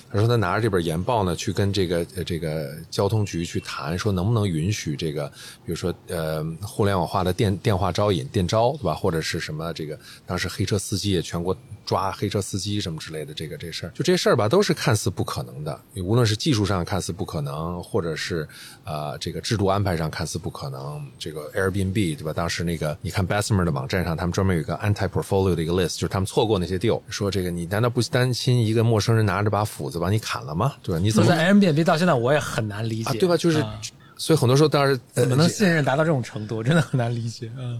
[0.08, 5.26] 他说他拿着这本研报呢，去跟这个这个交通局去谈，说能不能允许这个，
[5.64, 8.94] 比如说呃互联网化的电电话招引电招，对吧？
[8.94, 11.54] 或者是什么这个当时黑车司机也全国
[11.86, 15.80] 抓黑车司机什么之类的这个这事儿，就这些事儿吧，都是看似不可能的。
[16.04, 18.46] 无论是技术上看似不可能，或者是
[18.84, 21.02] 呃这个制度安排上看似不可能。
[21.18, 22.32] 这个 Airbnb 对吧？
[22.32, 30.74] 当时那个你看 Bessemer 的网站上，他们专门有一个 anti portfolio 的一个 list，就是他们错过那些 deal，说这个你难道不担心一个陌生人拿着把斧子把你砍了吗？
[30.82, 30.98] 对吧？
[30.98, 33.12] 你怎么在 Airbnb 到现在我也很难理解，啊？
[33.20, 33.36] 对吧？
[33.36, 33.80] 就是，啊
[34.18, 37.52] 所以很多时候当然怎么能信任达到这种程度，真的很难理解。
[37.54, 37.78] 嗯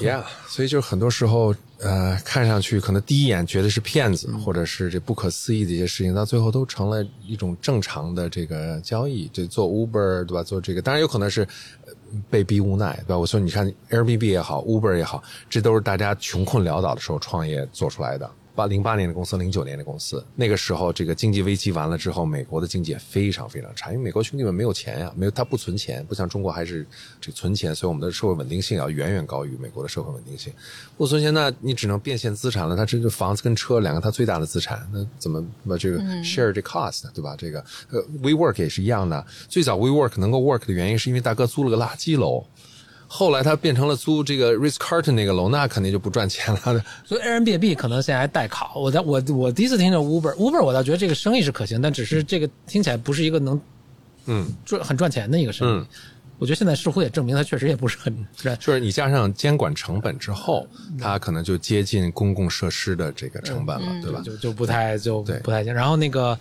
[0.00, 9.30] ，Yeah，所以就是很多时候，呃，看上去可能第一眼觉得是骗子，或者是这不可思议的一些事情，到最后都成了一种正常的这个交易。
[9.32, 10.42] 这做 Uber 对吧？
[10.42, 11.42] 做这个，当然有可能是
[11.86, 11.92] 呃
[12.28, 13.18] 被逼无奈对吧？
[13.18, 18.28] 我说你看 Airbnb 也好，Uber 也好，这都是大家穷困潦倒的时候创业做出来的。
[18.58, 26.84] 八零八年的公司，零九年的公司，那个时候这个经济危机完了之后，美国的经济也非常非常差，因为美国兄弟们没有钱呀，没有他不存钱，不像中国还是
[27.20, 30.52] 这个存钱，所以我们的社会稳定性要远远高于美国的社会稳定性。
[30.96, 37.36] 不存钱，那你只能变现资产了，他这就房子跟车两个他最大的资产，那怎么把这个 share 这 cost 对吧？
[37.38, 42.44] 这个呃 WeWork 也是一样的，最早 WeWork 能够 work 的原因是因为大哥租了个垃圾楼。
[43.10, 46.84] 后来他变成了租这个 Ritz Carlton 那个楼，那肯定就不赚钱了。
[47.04, 48.74] 所以 Airbnb 可能现在还待考。
[48.76, 53.60] 我在我我第一次听着 Uber，Uber 我倒觉得这个生意是可行，但只是这个听起来不是一个能
[54.26, 55.72] 嗯，赚很赚钱的一个生意。
[55.72, 55.86] 嗯
[56.40, 58.56] 我觉得现在似乎也证明它确实也不是很赚。
[58.62, 60.64] 就是你加上监管成本之后，
[60.96, 64.22] 它可能就接近公共设施的这个成本了，对吧？
[64.24, 65.74] 就就不太就不太行。
[65.74, 66.38] 然后那个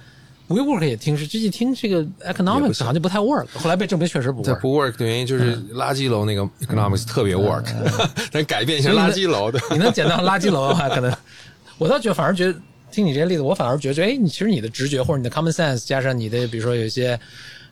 [0.49, 4.59] WeWork 也听是，这一听这个 economics 好像就不太 work，后来被证明确实不 work。
[4.61, 7.65] 不 work 的原因就是垃圾楼那个 economics 特别 work，
[8.31, 9.59] 但改变一下垃圾楼的。
[9.71, 11.13] 你能捡到垃圾楼的话，可能
[11.77, 12.57] 我倒觉得反而觉得
[12.91, 17.19] 听你这些例子，我反而觉得，哎，你其实你的直觉或者你的 common sense 加上你的比如说有一些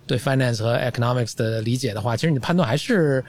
[0.06, 3.24] 对 finance 和 economics 的理解的话，其实你的判断还是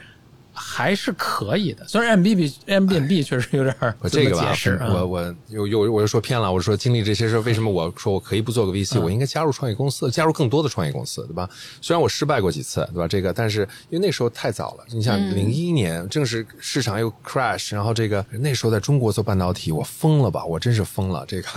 [0.57, 1.87] 还是可以的。
[1.87, 3.77] 虽然 M B B M B B 确实有点
[4.11, 4.55] 这个吧
[4.91, 6.51] 我我又又我又说偏了。
[6.51, 11.49] 我说经历这些事，为什么我说我可以不做个 VC？、我应该加入创业公司，加入更多的创业公司，对吧？
[11.81, 13.07] 虽然我失败过几次，对吧？
[13.07, 14.85] 这个，但是因为那时候太早了。
[14.89, 20.45] 你想，零一年正是市场又 crash，然后这个那时候在中国做半导体，我疯了吧？
[20.45, 21.25] 我真是疯了。
[21.29, 21.49] 这个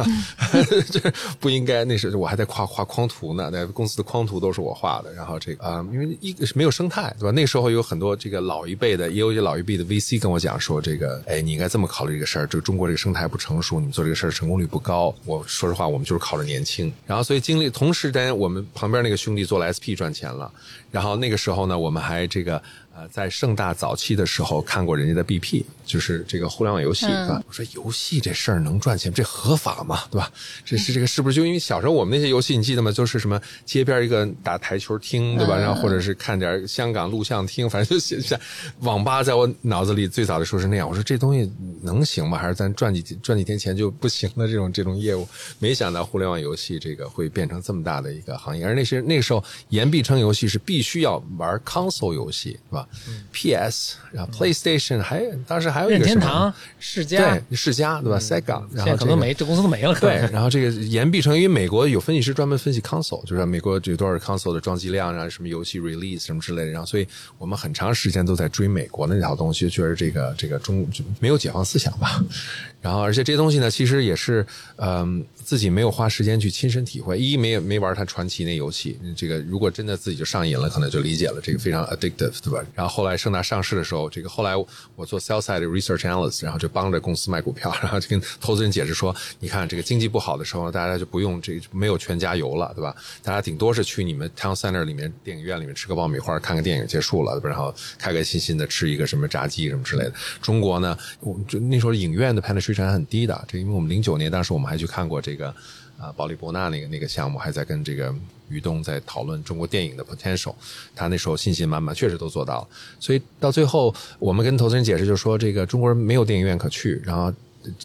[0.92, 1.00] 这
[1.40, 1.86] 不应该。
[1.86, 5.14] 那时候我还在画画框图呢，那公司的框图都是我画的。
[5.14, 7.32] 然后这个啊、因为一个是没有生态，对吧？
[7.32, 12.48] 那时候有很多这个老一辈的，也有一些老一辈的 VC 跟我讲说，这个哎，你应该这么考虑这个事儿。
[12.48, 15.14] 这个中国这个生态不成熟，你们做这个事儿成功率不高。
[15.26, 16.92] 我说实话，我们就是靠着年轻。
[17.06, 20.52] 然后所以经历，同时间我们旁边那个兄弟做了 SP 赚钱了。
[20.92, 22.62] 然后那个时候呢，我们还这个
[23.00, 27.44] 呃，在盛大早期的时候看过人家的 BP，就是这个互联网游戏，嗯对吧？
[27.48, 30.04] 我说游戏这事儿能赚钱，这合法吗？
[30.12, 30.30] 对吧？
[30.66, 32.92] 这是这个是不是就因为小时候我们那些游戏你记得吗？
[32.92, 35.56] 就是什么街边一个打台球厅，对吧？
[35.56, 38.38] 然后或者是看点香港录像厅，反正就写下
[38.82, 40.86] 网吧，在我脑子里最早的时候是那样。
[40.90, 41.50] 我说这东西
[41.82, 42.38] 能行吗？
[42.38, 44.46] 还是咱赚几赚几天钱就不行了？
[44.46, 45.26] 这种这种业务，
[45.60, 52.89] 没想到互联网游戏这个会变成这么大的一个行业，而那些那个时候言必称游戏是必须要玩 console 游戏，是吧、
[53.32, 59.94] p s 然后 PlayStation，还当时还有个天堂、世嘉，对世嘉对吧？Sega，然现在后可能没，这公司都没了。
[60.00, 72.24] 对，然后这个言必称，因为美国有分析师专门分析 console，就是美国有多少 console 的装机量啊，什么游戏 release 什么之类的，然后所以我们很长时间都在追美国的那套东西，觉得这个这个中就没有解放思想吧。
[72.82, 74.46] 然后而且这些东西呢，其实也是
[74.78, 82.64] 嗯、自己没有花时间去亲身体会，一没没玩它传奇那游戏，这个如果真的自己就上瘾了，可能就理解了这个非常 addictive，对吧？
[82.80, 84.54] 然后后来盛大上市的时候，这个后来
[84.96, 92.96] 我做 sell side research analyst，然后就帮着公司卖股票， 然后就跟投资人解释说，你看这个经济不好的时候，大家就不用这没有全家油了，对吧？
[93.22, 100.14] 大家顶多是去你们 town center 里面电影院里面吃个爆米花，看个电影结束了，然后开开心心的吃一个什么炸鸡什么之类的。
[100.42, 105.54] 中国呢，我就那时候影院的 penetration 还很低的，这因为我们零九年当时我们还去看过这个。
[106.00, 108.16] 啊，保利博纳那个那个项目还在跟这个
[108.48, 110.56] 于东在讨论中国电影的 potential，
[110.96, 112.68] 他那时候信心满满，确实都做到了。
[113.02, 117.34] 所以到最后，我们跟投资人解释，就是说这个中国人没有电影院可去，然后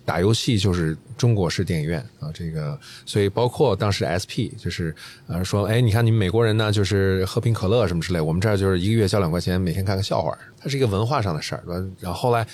[0.05, 4.95] 打游戏就是中国式电影院啊，这个所以包括当时 SP 就是
[5.27, 11.65] 呃说，哎，你看你们美国人呢，就是喝瓶可乐什么之类，我们这儿就是一个月交两块钱，每天看个笑话，它是一个文化上的事儿，
[11.99, 12.47] 然后后来。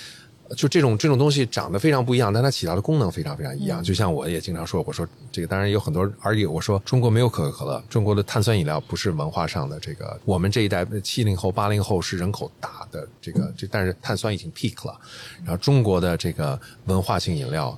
[0.55, 3.83] 就这种这种东西长得非常不一样，但它起到的功能非常非常一样。
[3.83, 14.99] 就像我也经常说，我说这个当然有很多 argue，我说中国没有可口可乐，中国的碳酸饮料不是文化上的这个，我们这一代七零后、八零后是人口大的这个这，但是碳酸已经 peak 了。
[15.39, 17.77] 然后中国的这个文化性饮料，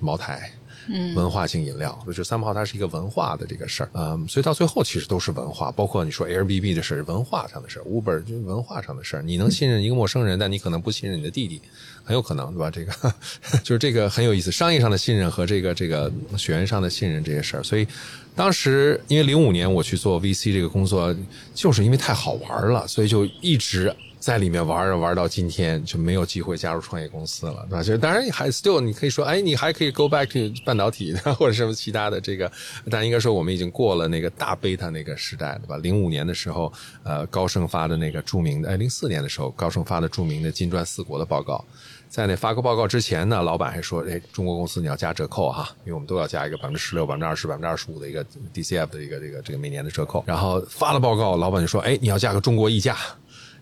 [0.00, 0.50] 茅台。
[0.88, 9.22] 嗯，文化性饮料，就三炮它是一个文化的这个事儿，嗯，所以到最后其实都是文化，包括你说 Airbnb 的事儿，文化上的事儿，Uber 就是文化上的事儿。
[9.24, 11.60] 你能信任一个陌生人，但你可能不信任你的弟弟，
[12.06, 12.70] 很有可能，对吧？
[12.70, 13.14] 这个
[13.64, 17.62] 就是这个很有意思，商业上的信任和这个这个血缘上的信任这些事儿。
[17.64, 17.86] 所以
[18.34, 21.14] 当时因为零五年我去做 VC 这个工作，
[21.52, 23.94] 就是因为太好玩了，所以就一直。
[24.18, 27.82] 在里面玩着玩到今天就没有机会加入创业公司了，对吧？
[27.82, 32.50] 就当然还 still 你可以说，哎，你还可以 go back to 半导体或者什么其他的这个，
[32.90, 35.76] 但应该说我们已经过了那个大贝塔那个时代，对吧？
[35.76, 36.72] 零五年的时候，
[37.04, 41.64] 呃，高盛发的那个著名的，哎，零四年的时候，高盛发的著名的金砖四国的报告，
[42.08, 50.24] 在那发个报告之前呢，老板还说，哎，中国公司你要加折扣哈，因为我们都要加一个百分之十六、百分之二十、百分之二十五的一个 DCF 的一个这个这个每年的折扣。
[50.26, 52.96] 然后发了报告，老板就说，哎，你要加个中国溢价。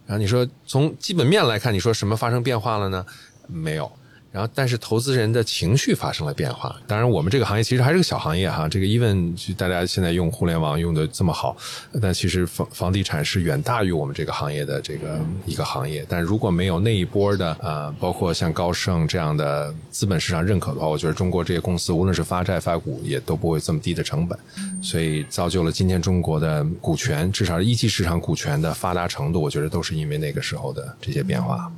[0.06, 3.04] 然后你说从基本面来看，你说什么发生变化了呢？
[3.46, 3.90] 没有。
[4.34, 6.74] 然后，但是投资人的情绪发生了变化。
[6.88, 8.68] 当然，我们这个行业其实还是个小行业哈。
[8.68, 11.56] 这个 even 大家现在用互联网用的这么好，
[12.02, 16.04] 但其实房房地产是远大于我们这个行业的这个一个行业。
[16.08, 24.36] 但如果没有那一波的呃，包括像高盛这样的资本市场认可的话，我觉得中国这些公司无论是发债发股，也都不会这么低的成本。
[24.82, 31.70] 所以造就了今天中国的股权，至少是一级市场股权的发达程度，我觉得都是因为那个时候的这些变化。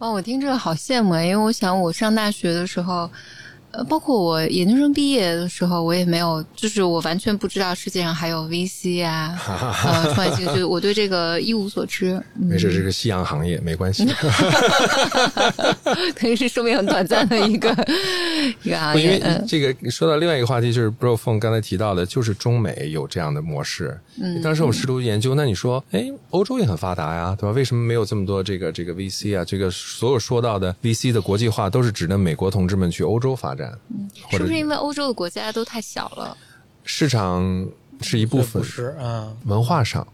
[0.00, 3.10] 哦，我听这个好羡慕，因为我想我上大学的时候，
[3.72, 9.38] 呃，包括我研究生毕业的时候，我也没有，就是我完全不知道世界上还有 VC 啊，
[9.84, 12.12] 呃，创业型，就我对这个一无所知。
[12.34, 14.04] 嗯没事，这是夕阳行业，没关系。
[16.16, 17.70] 可以是寿命很短暂的一个
[18.62, 23.96] 一个行业因为这个说到另外一个话题，就是 Bro Phone 刚才提到的，就是中美有这样的模式。
[24.20, 27.52] 嗯，当时我试图研究，那你说，哎，欧洲也很发达呀，对吧？
[27.54, 29.44] 为什么没有这么多这个这个 VC 啊？
[29.44, 33.59] 这个所有说到的 VC 的国际化，都是指的美国同志们去欧洲发展，
[34.30, 36.36] 是不是因为欧洲的国家都太小了？
[36.84, 37.66] 市场
[38.00, 40.06] 是一部分，是啊，文化上，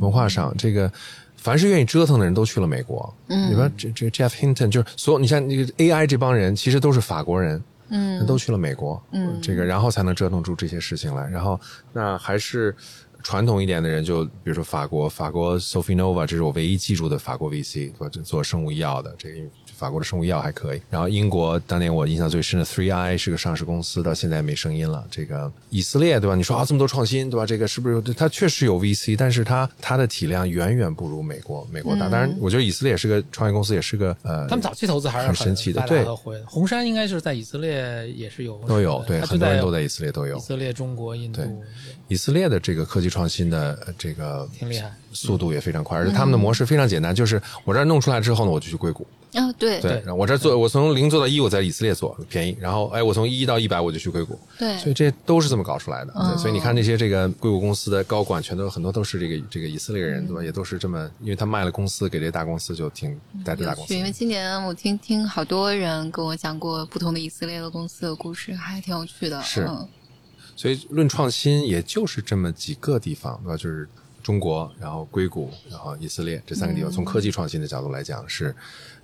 [0.00, 0.90] 文化上这个。
[1.36, 11.28] 凡是愿意折腾的人都去了美国，嗯，你说这这 Jeff Hinton 就是所有，你像那个 AI 这帮人，其实都是法国人，嗯，都去了美国，嗯，这个然后才能折腾出这些事情来。
[11.28, 11.60] 然后
[11.92, 12.74] 那还是
[13.22, 19.38] 传统一点的人，就比如说法国，法国 Sophie Nova，这是我唯一记住的法国 VC，做做生物医药的，这个
[19.76, 20.80] 法国的生物医药还可以。
[20.88, 25.06] 然后英国当年我印象最深的 Three I 是个上市公司，到现在没声音了。
[25.10, 26.34] 这个以色列对吧？
[26.34, 27.44] 你说啊这么多创新对吧？
[27.44, 32.08] 这个是不是它确实有 VC，但是它它的体量远远不如美国美国大。
[32.08, 36.04] 当然，我觉得以色列也是个创业公司，也是个呃，他们早期投资还是很神奇的对。
[36.46, 40.40] 红杉应该是在以色列也是有都有对，很多人都在以色列都有以。
[40.40, 41.42] 色列、中国、印度。
[42.08, 44.92] 以色列的这个科技创创新的呃这个挺厉害。
[45.12, 49.06] 速度也非常快，而且他们的模式非常简单，就是我这儿弄出来之后呢，我就去硅谷。
[49.36, 56.12] 啊，对对，然后我这儿做，我从零做到一，我在以色列做便宜，然后哎，我从一到一百我就去硅谷，对所以这都是这么搞出来的。
[56.14, 60.42] 哦对所以你看那些这个硅谷公司的高管，全都很多都是这个这个以色列人，对吧？
[60.42, 64.02] 也都是这么，因为他卖了公司给这些大公司，就挺带着大公司，因。
[64.02, 69.42] 为今年我听听好多人跟我讲过不同的以色列的公司的故事，还挺有趣的。
[69.42, 69.86] 是嗯
[70.58, 73.56] 所以论创新，也就是这么几个地方，对吧？
[73.58, 73.86] 就是
[74.22, 78.56] 中国，然后硅谷，然后以色列这三个地方，从科技创新的角度来讲是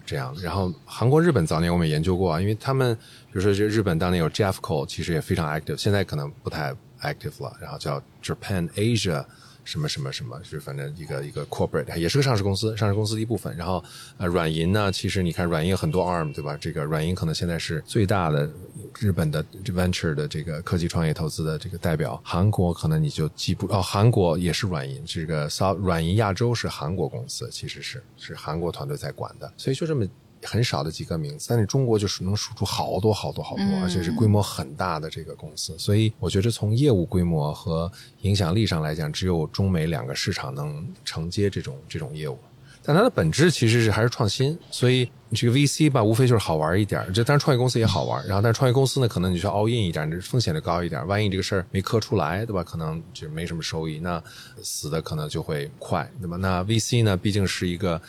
[0.05, 0.34] 这样。
[0.42, 7.57] 然后韩国、日本早年我们也研究过啊，因为他们比如说这日本当年有 Jeffco，其实也非常 active，现在可能不太 active 了。
[7.61, 9.24] 然后叫 Japan Asia。
[9.64, 13.56] 什么什么什么，就是反正一个一个 corporate，也是个上市公司，上市公司的一部分。
[13.56, 13.82] 然后
[14.16, 16.56] 呃，软银呢，其实你看软银有很多 arm，对吧？
[16.56, 18.50] 这个软银可能现在是最大的
[18.98, 22.20] 日本的 venture 的这个科技创业投资的这个代表。
[22.24, 30.06] 韩国可能你就记不哦，韩国也是软银，这个 s 软银亚洲是韩国公司，其实是是韩国团队在管的，所以就这么。
[30.45, 37.90] 很少的几个名字，但是中国就是能数出好多好多好多，而且是规模很大的这个公司，所以我觉得从业务规模和
[38.22, 42.38] 影响力上来讲，只有中美两个市场能承接这种这种业务。
[42.84, 47.01] 但它的本质其实是还是创新，所以你这个 VC 吧，无非就是好玩一点。
[47.12, 51.07] 就当然创业公司也好玩，然后但是创业公司呢，可能你需要 all in 一点，这风险就高一点。
[51.07, 52.64] 万一这个事儿没磕出来，对吧？
[52.64, 54.20] 可能就没什么收益，那
[54.64, 56.36] 死的可能就会快，对吧？
[56.36, 58.03] 那 VC 呢，毕竟是一个。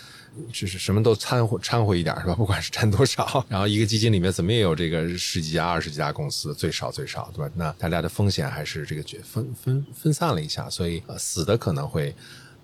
[0.52, 2.34] 就是什么都掺和掺和一点是吧？
[2.38, 7.52] 不管是占多少， 然后一个基金里面怎么也有这个十几家、二十几家公司，最少最少，对吧？
[7.56, 12.16] 那大家的风险还是这个分分分散了一下，所以、呃、死的可能会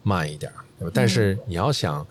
[0.03, 0.91] 慢一点，对吧？
[0.93, 2.05] 但是你要想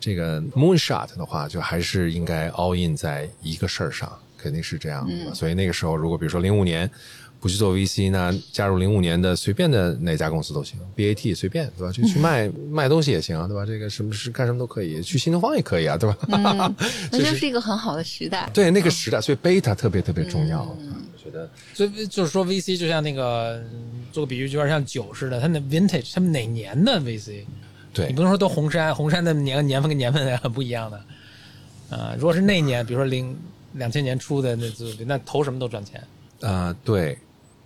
[0.00, 5.34] 这个 moonshot 的话，就还是应该 all in 在一个事儿上，肯定是这样的。
[5.34, 6.90] 所以那个时候，如果比如说零五年。
[7.40, 11.92] 不去做 VC，那加入零五年的随便的哪家公司都行，BAT 随便对吧？
[11.92, 13.64] 就去卖、卖东西也行，对吧？
[13.64, 16.18] 这个什么是干什么都可以，去新东方也可以啊，对吧？
[16.28, 16.74] 嗯，
[17.12, 18.50] 那就是一个很好的时代。
[18.52, 20.64] 对那个时代，所以 beta 特别特别重要。
[20.80, 23.62] 嗯、我觉得，所以就是说 VC 就像那个
[24.12, 27.44] 做个比喻，就有点像酒似的，它那 vintage，他们哪年的 VC？
[27.94, 30.96] 对你不能说都红杉，红杉的年年份跟年份很不一样的。
[31.90, 33.36] 啊、呃，如果是那年，比如说零
[33.74, 34.66] 两千年初的那
[35.06, 36.00] 那投什么都赚钱。
[36.40, 37.16] 啊、呃，对。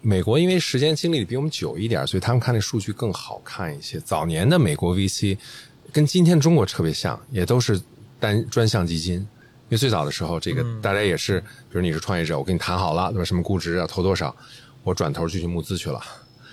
[0.03, 4.01] 美国因为时间经历的比我们久一点，所以他们看那数据更好看一些。
[4.01, 5.39] 早年的美国 VC
[5.93, 7.81] 跟今天中国特别像，也都是
[8.19, 9.15] 单专项基金。
[9.69, 13.25] 因为最早的时候，这个大家也是，比如你是创业者，我跟你谈好了，对吧？
[13.25, 14.35] 什么估值啊投多少，
[14.83, 16.03] 我转头就去募资去了，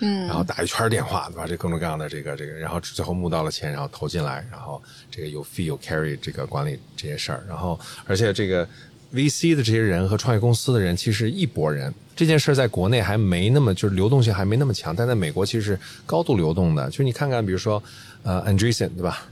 [0.00, 1.46] 嗯，然后打一圈电话，对吧？
[1.46, 8.66] 这各种各样的这个这个，然后最后募到了钱，然后投进来，然后这个有 fee 有 carry 这个管理这些事儿，然后而且这个
[9.14, 11.92] VC 的这些人和创业公司的人其实一拨人。
[12.14, 16.88] 这件事在国内还没那么就是流动性还没那么强，但在美国其实是高度流动的。
[16.90, 17.82] 就是你看看，比如说
[18.22, 19.26] 呃 Andreessen 对吧？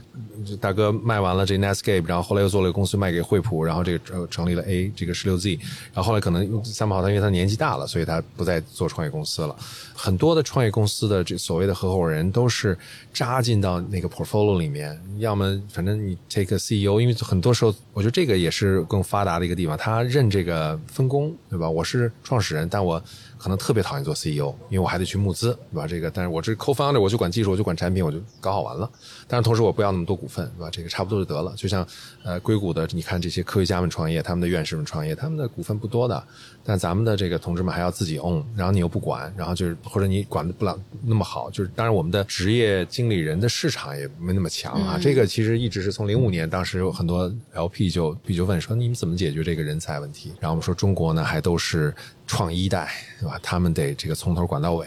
[0.59, 5.59] 大哥卖完了这 Netscape，然后后来又做了个公司卖给惠普，然后这个成立了 A 这个十六 Z，
[5.93, 9.55] 然后后来可能三宝他因为他年纪大了，所以他不再做创业公司了。
[9.93, 12.77] 很多的创业公司的这所谓的合伙人都是
[13.13, 21.69] 扎进到那个 portfolio 里面，要么反正你 take a CEO，因为很多时候我觉得这个也是更发达的一个地方，他认这个分工，对吧？
[21.69, 23.01] 我是创始人，但我
[23.39, 25.87] 可能特别讨厌做 CEO，因为我还得去募资，对吧？
[25.87, 28.89] 这个，但是我这 co-founder，我就管技术，我就管产品，我就搞好完了。
[29.27, 30.69] 但是同时我不要那么多股份，对吧？
[30.69, 31.53] 这个差不多就得了。
[31.55, 31.87] 就像
[32.23, 36.21] 呃硅谷的，你看这些科学家们创业，他们的院士们创业，他们的股份不多的，
[36.65, 44.95] 但咱们的这个同志们还要自己 own，然后你又不管，然后就是或者你管的不了那么好，就是当然我们的职业经理人的市场也没那么强啊。
[44.97, 50.33] 嗯、这个其实一直是从零五年，当时有很多 LP 就就问说你们怎么解决这个人才问题？
[50.39, 51.93] 然后我们说中国呢还都是
[52.29, 53.39] 创一代，对吧？
[53.41, 54.85] 他们得这个从头管到尾，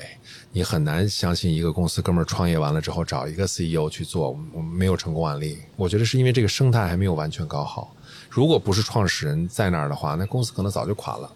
[0.52, 5.58] 你很难相信一个公司哥们儿创业完了之后找一个 CEO 去做，我们没有成功案例。
[5.74, 7.94] 我觉得是因为这个生态还没有完全搞好。
[8.30, 11.28] 如果不是创始人在那儿的话，那公司可能早就垮了。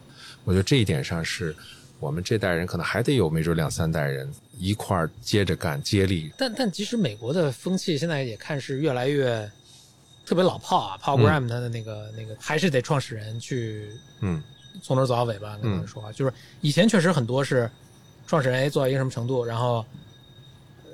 [0.45, 1.55] 我觉得这一点上是
[1.99, 6.33] 我们这代人可能还得有没准两三代人一块儿接着干接力。
[6.39, 9.51] 但但即使美国的风气现在也看是越来越
[10.25, 13.91] 特别老炮啊，Paul Graham 他的那个、那个还是得创始人去
[14.21, 14.41] 嗯。
[14.83, 17.71] 从头走到尾吧，跟他们说话、嗯、就是以前确实很多是
[18.27, 19.85] 创始人哎做到一个什么程度，然后、
[20.85, 20.91] 呃、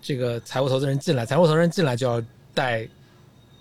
[0.00, 2.22] 这个财务投资人进来，财务投资人进来就要
[2.54, 2.88] 带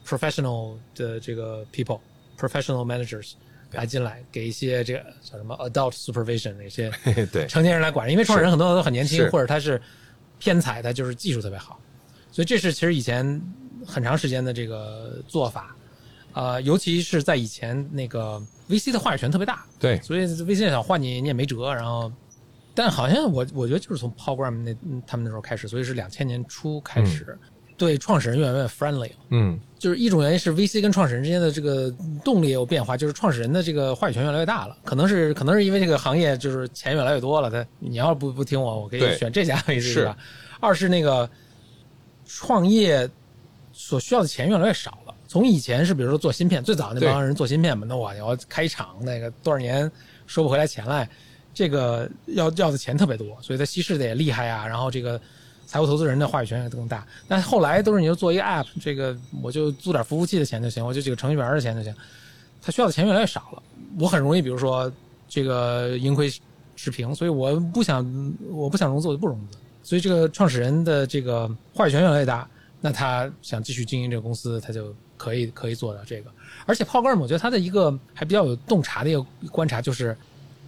[0.06, 3.34] professional 的这个 people，professional managers
[3.72, 6.92] 来进来，给一些这个叫什么 adult supervision 那些
[7.32, 7.48] 对。
[7.48, 9.82] 成年人来管，因为创始人很多都很年轻，或者他是
[10.40, 11.80] 偏才，他就是技术特别好，
[12.32, 13.42] 所以这是其实以前
[13.86, 15.76] 很长时间的这个做法。
[16.36, 22.12] 呃，尤其是在以前那个 VC 的话语权特别大，对，所以 VC 想换你你也没辙，然后
[22.74, 27.38] 但好像我我觉得就是从 Program 那嗯他们那时候开始，所以是两千年初开始，
[27.78, 29.16] 对创始人越来越 friendly 了。
[29.30, 31.90] 嗯就是一种原因是 VC 跟创始人之间的这个
[32.24, 34.76] 动力也有变化，就是创始人的这个话语权越来越大了。
[34.84, 40.16] 可能是可能是因为这个行业就是钱越来越多了，他你要不不听我，我可以选这家 VC 是？
[40.60, 41.30] 二是那个
[42.26, 43.10] 创业
[43.72, 45.15] 所需要的钱越来越少了。
[45.36, 49.92] 从以前是比如说做芯片，最早那帮人做芯片嘛，那我要开一厂，那个多少年
[50.28, 51.10] 收不回来钱来，
[51.54, 54.66] 这个要要的钱特别多，所以他稀释的也厉害啊。
[54.66, 55.20] 然后这个
[55.66, 57.06] 财务投资人的话语权也更大。
[57.28, 59.14] 但后来都是你就做一个 app，这个
[59.44, 61.94] 我就租点服务器的钱就行，我就几个程序员的钱就行，
[62.62, 63.62] 他需要的钱越来越少了。
[64.00, 64.90] 我很容易，比如说
[65.28, 66.32] 这个盈亏
[66.78, 69.58] 持平，所以我不想我不想融资，我就不融资。
[69.84, 76.32] 所以这个创始人的这个话语权越来越大，那他想继续经营这个公司，他就可以可以做到这个。
[76.66, 80.18] 而且 Paul Graham 我觉得他的一个还比较有洞察的一个观察就是，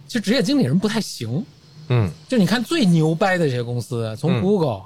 [0.06, 1.44] 其实职业经理人不太行。
[1.90, 4.82] 嗯就你看最牛掰的这些公司，从嗯 Google，、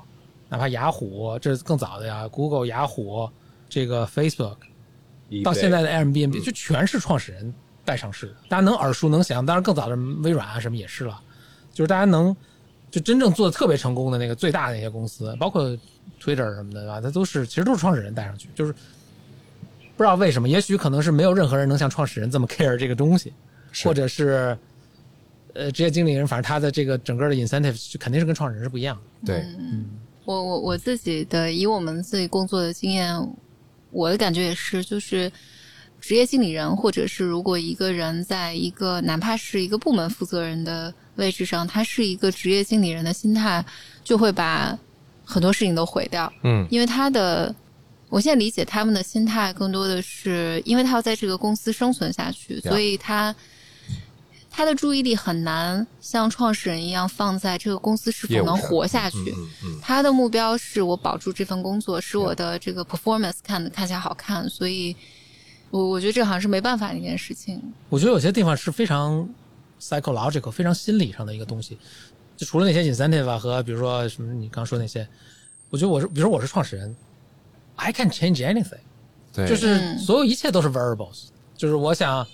[0.48, 3.28] 哪怕雅虎，这是更早的呀，Google、雅虎，
[3.68, 4.56] 这个 Facebook，
[5.42, 7.52] 到现在的 Airbnb，就全是创始人
[7.84, 9.44] 带上市的，大家能耳熟能详。
[9.44, 11.20] 当然，更早的微软啊什么也是了，
[11.74, 12.34] 就是大家能
[12.88, 15.76] 就真正做的特别成功的那个最大的那些公司，包括
[16.20, 17.00] Twitter 什么的，对吧？
[17.00, 18.72] 它都是其实都是创始人带上去，就是
[20.02, 23.32] 不知道为什么，也许可能是没有任何人能像创始人这么 care 这个东西，
[23.84, 24.58] 或者是
[25.52, 29.26] 呃职业经理人，反正他的这个整个的 incentive 就肯定是跟创始人是不一样的。
[29.26, 29.46] 对，
[30.24, 33.16] 我我我自己的以我们自己工作的经验，
[33.92, 35.30] 我的感觉也是，就是
[36.00, 43.64] 职业经理人，或者是如果一个人在一个哪怕是一个部门负责人的位置上，他是一个职业经理人的心态，
[44.02, 44.76] 就会把
[45.24, 46.32] 很多事情都毁掉。
[46.42, 47.54] 嗯因为他的，
[48.12, 53.34] 我现在理解他们的心态更多的是，因为他要在这个公司生存下去，所以他
[54.50, 59.16] 他的注意力很难像创始人一样放在这个公司是否能活下去。
[59.34, 64.94] 嗯嗯他的目标是我保住这份工作，使我的这个 performance 看看起来好看，所以
[65.70, 67.58] 我我觉得这好像是没办法的一件事情。
[67.88, 69.26] 我觉得有些地方是非常
[69.80, 71.78] psychological、非常心理上的一个东西。
[72.36, 75.08] 就除了那些 incentive 啊和比如说什么你刚说那些，
[75.70, 76.94] 我觉得我是，比如说我是创始人
[77.76, 78.80] ，I can change anything，
[79.32, 79.98] 对，就是嗯。
[79.98, 81.24] 所有一切都是 variables，
[81.56, 82.26] 就是我想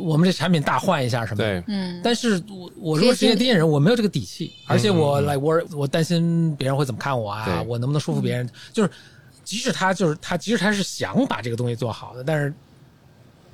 [0.00, 1.60] 我们这产品大换一下什么的。
[1.60, 1.64] 对。
[1.68, 8.48] 嗯，但是我我如果职业电影人，我没有这个底气，而且我来我我担心别人会怎么看我啊，我能不能说服别人？
[8.72, 8.90] 就是
[9.44, 12.52] 即使他就是他，即使他是想把这个东西做好的，但是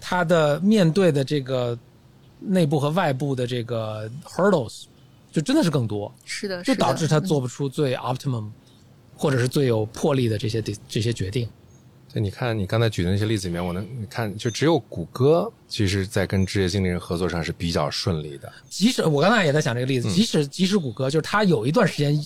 [0.01, 1.78] 他的面对的这个
[2.41, 4.85] 内部和外部的这个 hurdles
[5.32, 8.51] 就真的是更多，是的，就是导致他做不出最 optimum
[9.25, 11.49] 或者是最有魄力的这些这些决定。
[12.12, 18.53] 对，你看你刚才举的那些例子里面，我能你看，就只有谷歌，其实在跟职业经理人合作上是比较顺利的。
[18.68, 22.22] 即使我刚才也在想这个例子，嗯即使即使谷歌就是他有一段时间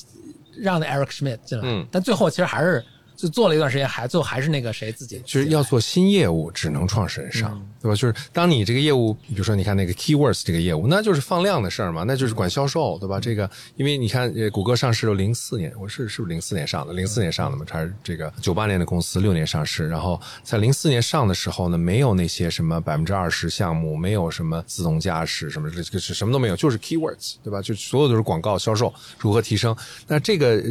[0.57, 2.85] 让那 Eric Schmidt 进来，嗯但最后其实还是
[3.19, 7.97] 就做了一段时间，还最后还是那个谁自己就是要做新业务，只能创始人上，对吧？
[7.97, 13.19] 就是当你这个业务，比如说你看那个 Keywords 这个业务，那就是放量的事儿嘛，那就是管销售，对吧？
[13.19, 16.93] 这个因为你看，呃，谷歌上市有零四年，我是是不是零四年上的？
[16.93, 27.61] 零四年上的嘛，它是这个九八年的公司，六年上市，然后在零四年上的时候呢，没有那些什么百分之二十项目，没有什么自动驾驶，什么这个是什么都没有，就是 Keywords，对吧？
[27.61, 30.63] 就所有都是广告销售如何提升，那这个。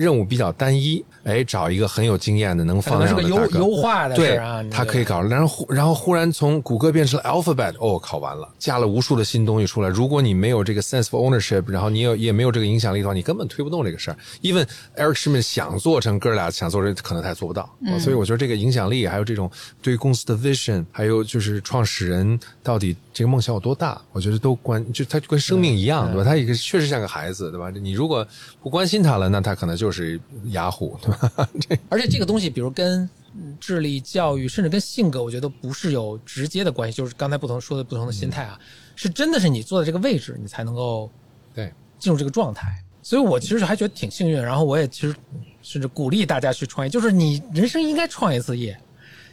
[0.00, 9.90] 任务比较单一，哎，找一个很有经验的、能放能是个优量的大哥，优化的事对啊，他可以搞，然后忽然后忽然从谷歌变成了 Alphabet，哦，考完了，加了无数的新东西出来。
[9.90, 14.16] 如果你没有这个 sense of ownership，然后你有也没有这个影响力的话，你根本推不动这个事儿。
[14.40, 17.68] even Eric Schmidt 想做成哥俩想做成，可能他也做不到。
[17.98, 19.50] 所以我觉得这个影响力，还有这种
[19.82, 26.24] 对于公司的 vision，还有就是创始人到底这个梦想有多大，我觉得都关，就他跟生命一样，对吧？
[26.24, 27.68] 他也个确实像个孩子，对吧？
[27.70, 28.26] 你如果
[28.62, 31.48] 不关心他了，那他可能就是雅虎，对吧？
[31.60, 36.96] 这而且这个东西，比如跟嗯智力教育，甚至跟性格，我觉得不是有直接的关系。
[36.96, 38.58] 就是刚才不同说的不同的心态啊，
[38.96, 41.10] 是真的是你坐在这个位置，你才能够
[41.54, 41.72] 对。
[41.98, 42.82] 进入这个状态。
[43.02, 45.14] 所以我其实还觉得挺幸运，然后我也其实
[45.62, 48.78] 甚至鼓励大家去创业，就是你人生应该创一次业，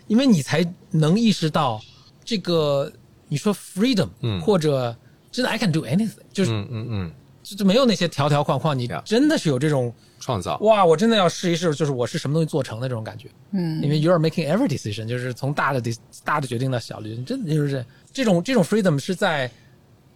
[0.08, 1.82] 因为你才能意识到
[2.24, 2.92] 这个
[3.28, 4.96] 你说 freedom，嗯或者
[5.32, 7.12] 真的 I can do anything，就是嗯嗯嗯，
[7.48, 10.58] 就就没有那些条条框框，你真的是有这种创造。
[10.58, 13.30] 哇，我真的要试一试，就是我是什么东西做成的这种感觉。
[13.52, 15.82] 嗯因为 you are making every decision，就是从大的
[16.26, 19.50] 大的决定到小的决定，真的就是这种这种 freedom 是在，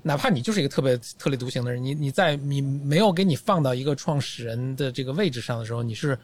[0.02, 6.18] 哪怕你就是一个特别特立独行的人，你你在你没有给你放到一个创始人的这个位置上的时候，你是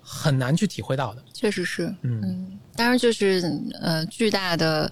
[0.00, 1.22] 很难去体会到的。
[1.34, 3.42] 确实是，嗯嗯，当然就是
[3.82, 4.90] 呃巨大的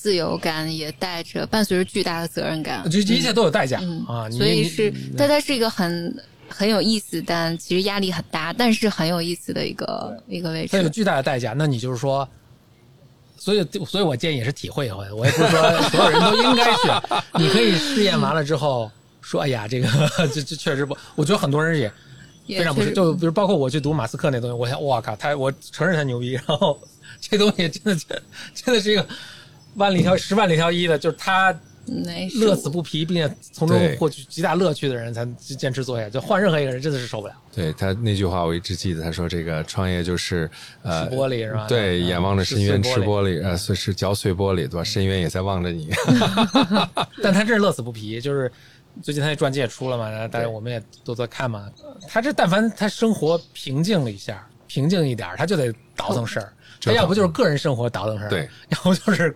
[0.00, 2.88] 自由感，也带着伴随着巨大的责任感。
[2.88, 6.16] 就一切都有代价、嗯啊，所以是，但它是一个很
[6.48, 10.68] 很有意思，但其实压力很大，但是很有意思的一个一个位置。
[10.70, 11.52] 它有巨大的代价。
[11.52, 12.26] 那你就是说，
[13.36, 16.88] 所以所以我建议也是体会一回，我也不是说 所有人都应该去，
[17.34, 18.88] 你可以试验完了之后
[19.20, 19.88] 说，哎呀，这个
[20.32, 21.92] 这这确实不，我觉得很多人也
[22.46, 26.78] 也非常不是，就比如包括我去读马斯克那东西，我想，哇靠，他我承认他牛逼，然后
[27.20, 28.22] 这东西真的
[28.54, 29.04] 真的是一个
[29.74, 31.54] 万里挑十万里挑一的，就是他
[32.34, 35.24] 乐此不疲，并且从中获取极大乐趣的人才
[35.56, 36.10] 坚持做下去。
[36.10, 37.34] 就换任何一个人，真的是受不了。
[37.54, 40.50] 对他那句话我一直记得，他说这个创业就是
[40.82, 44.84] 呃吃玻璃是吧对，嗯眼望着深渊吃玻璃呃，是是嚼碎玻璃，对吧？
[44.84, 45.88] 深渊也在望着你。
[47.22, 48.52] 但他真是乐此不疲，就是
[49.02, 51.70] 最近他那传记也出了嘛，然后大家我们也都在看嘛。
[52.06, 56.52] 他这但凡他生活平静了一下，平静一点，他就得倒腾事儿。
[56.80, 59.34] 他要不就是个人生活倒腾事儿，对， 要不就是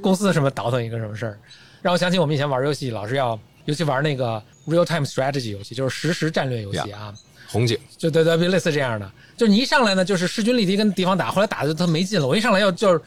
[0.00, 1.38] 公司什么倒腾一个什么事儿，
[1.80, 7.12] 让我想起我们以前玩游戏，老是要，尤其玩那个 real time strategy 游戏，就是实时战略游戏啊。
[7.48, 12.26] 红警就对对，类似这样的，就你一上来呢，就是势均力敌跟敌方打，后来打的他没劲了。
[12.26, 12.98] 我一上来要叫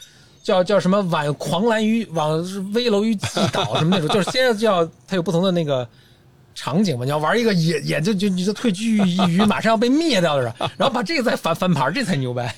[0.43, 2.39] 叫叫什么挽狂澜于往
[2.73, 5.87] 危楼于既倒什么那种，就是先要它有不同的那个
[6.53, 12.55] 场景嘛，你要玩一个也也就就你就退居一隅马上要被灭掉的人，然后把这个再翻翻盘，这才牛掰。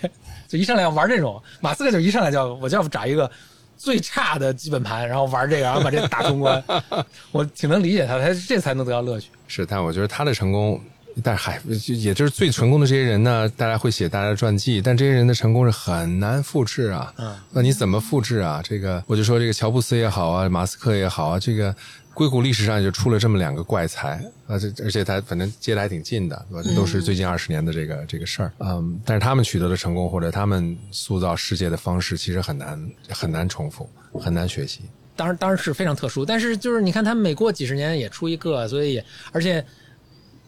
[0.47, 3.29] 就一上来要玩这种，马斯克就一上来就要我就要找一个
[3.77, 6.63] 最差的基本盘，然后玩这个，然后把这个打通关。
[7.31, 9.29] 我挺能理解他，他这才能得到乐趣。
[9.47, 10.81] 是，但我觉得他的成功，
[11.23, 17.13] 但是还也就是最成功的这些人呢，大家会写大家的传记，但这些人的成功是很难复制啊。
[17.17, 18.61] 嗯，那你怎么复制啊？
[18.63, 21.75] 这个我就说这个乔布斯也好啊，马斯克也好啊，这个
[22.17, 26.67] 硅谷历史上就出了这么两个怪才而且而且他反正接的还挺近的，对吧？
[26.67, 33.87] 这都是最近二十年的这个、这个事儿，嗯，但是他们取得的成功或者他们塑造世界的方式，其实很难很难重复，
[34.19, 34.81] 很难学习。
[35.15, 39.63] 当然当然是非常特殊，但是就是你看他每过几十年也出一个，所以也而且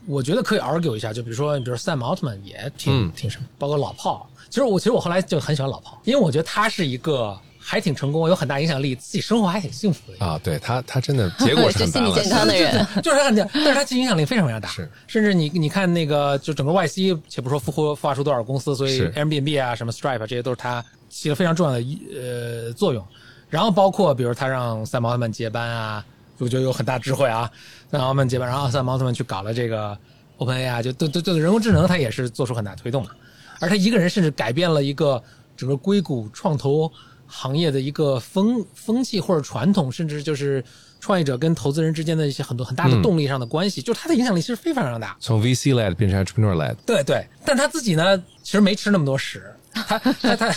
[0.07, 7.39] 我觉得可以 argue 一下，就比如说比如说 Sam Altman 也挺、嗯挺什么，包括老炮，其实我其实我后来就很喜欢老炮，因为我觉得他是一个
[7.72, 10.26] 还挺成功，有很大影响力，自己生活还挺幸福的。
[10.26, 14.89] 啊，对他，他真的结果是 很是心理 balance 健康的人， 就是他很讲， 但是他其实影响力非常非常大，是。
[15.05, 19.11] 甚至你你看那个就整个 YC，且不说孵化孵化出多少公司，所以是。
[19.11, 23.05] Airbnb 啊、什么 Stripe 啊这些都是他起了非常重要的一呃作用。
[23.51, 26.03] 然后包括比如他让赛毛特曼接班啊，
[26.39, 27.47] 我觉得有很大智慧啊，
[27.91, 29.95] 赛毛特曼接班，然后赛毛特曼去搞了这个
[30.39, 33.11] OpenAI，就对对对人工智能他也是做出很大推动的，
[33.59, 35.22] 而他一个人甚至改变了一个
[35.55, 36.91] 整个硅谷创投
[37.30, 40.63] 行业的一个风风气或者传统，甚至就是
[40.99, 45.15] 创业者跟投资人之间的一些很多很大的嗯动力上的关系，就是他的影响力其实非常非常大。
[45.19, 46.75] 从 VC led 变成 entrepreneur led。
[46.86, 49.43] 对对，但他自己呢，其实没吃那么多屎。
[49.71, 50.55] 他 他他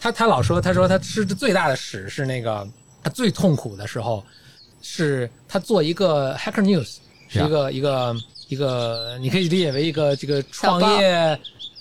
[0.00, 2.66] 他他老说，他说他吃的最大的屎是那个
[3.02, 4.24] 他最痛苦的时候，
[4.82, 6.96] 是他做一个 Hacker News，
[7.28, 8.16] 是一个一个
[8.48, 11.38] 一个，你可以理解为一个这个创业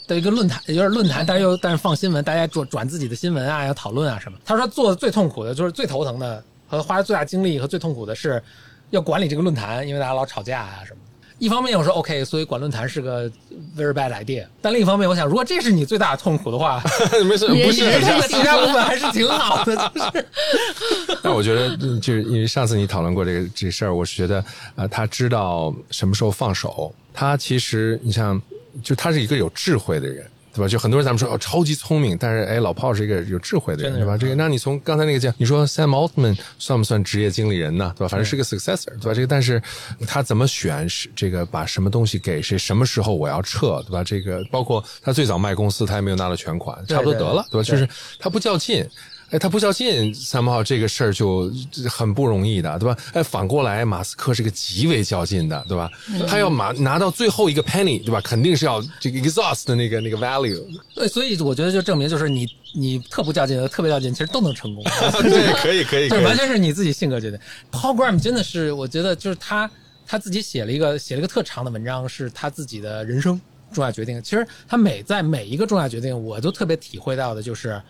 [0.07, 4.37] 的一个论坛，有点论坛，但是又但是放新闻，大家转转自己的新闻啊，要讨论啊什么。
[4.45, 8.41] 他说他做的最痛苦的就是最头疼的和花最大精力和最痛苦的是
[8.89, 10.99] 要管理这个论坛，因为大家老吵架啊什么。
[11.39, 13.29] 一方面我说 OK，所以管论坛是个
[13.75, 16.81] very bad idea，但另一方面我想，如果这是你最大的痛苦的话，
[17.25, 20.25] 没事，也不是其他部分还是挺好的，就是。
[21.21, 24.45] 但我觉得，嗯就是因为上次你讨论过这个这事儿，我是觉得，
[24.75, 26.93] 呃，他知道什么时候放手。
[27.13, 28.41] 他其实，你像，
[28.81, 30.67] 就他是一个有智慧的人，对吧？
[30.67, 34.17] 就很多人咱们说哦，超级聪明，但是哎，老炮是一个有智慧的人，是对吧？
[34.17, 37.93] 这个，那你从刚才那个讲，你说 Sam Altman 算不算职业经理人呢？
[37.95, 38.07] 对吧？
[38.07, 39.13] 反正是个 successor，对吧？
[39.13, 39.61] 这个，但是
[40.07, 44.03] 他怎么选是这个把什么东西给谁，什么时候我要撤，对吧？
[44.03, 47.63] 这个包括他最早卖公司，他也没有拿到全款，差不多得了，对吧？
[47.63, 47.87] 就是
[48.19, 48.87] 他不较劲。
[49.33, 51.51] 哎，他不较劲，三号这个事儿就
[51.89, 52.95] 很不容易的，对吧？
[53.13, 55.89] 哎，反过来，马斯克是个极为较劲的，对吧？
[56.27, 58.21] 他要拿拿到最后一个 penny，对吧？
[58.21, 60.63] 肯定是要这个 exhaust 的那个那个 value。
[60.93, 64.83] 对，所以我觉得就证明，就是你你特不较劲的，特别较劲，其实都能成功。
[65.23, 67.39] 对，可以，可以，这完全是你自己性格决定。
[67.71, 69.67] Paul Graham 真的是，我觉得就是他
[70.05, 73.41] 他自己写了一个写了一个特长的文章，是他自己的人生
[73.73, 74.21] 重大决定。
[74.21, 77.81] 其实他每在每一个重大决定，我都特别体会到的就是，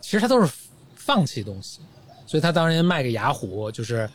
[0.00, 0.50] 其实他都是
[1.04, 1.80] 放弃东西。
[2.24, 4.08] 所以他当年卖给雅虎，就是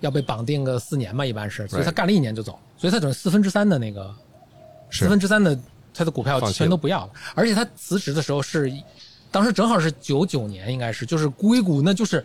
[0.00, 4.14] 要被绑定个四年嘛，一般是，所以他干了一年就走，所以他等于四分之三的那个
[4.90, 5.58] 四分之三的
[5.94, 8.70] 他的股票全都不要了，而且他辞职的时候是，
[9.30, 12.22] 当时正好是九九年，应该是就是硅谷那就是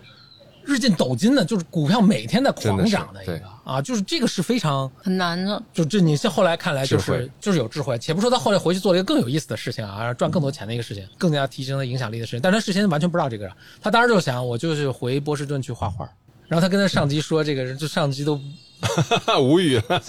[0.67, 4.91] 日进斗金的，就是股票每天在狂涨的一个啊，就是这个是非常。
[5.01, 5.61] 很难的。
[5.73, 12.41] 就这，你像后来看来就是就是有智慧，且不说他后来回去做了一个更有意思的事情啊，赚更多钱的一个事情，更加提升了影响力的事情。
[12.41, 13.49] 但他事先完全不知道这个，
[13.81, 16.07] 他当时就想，我就是回波士顿去画画。
[16.47, 18.39] 然后他跟他上级说，这个人就上级都
[19.41, 20.01] 无语了。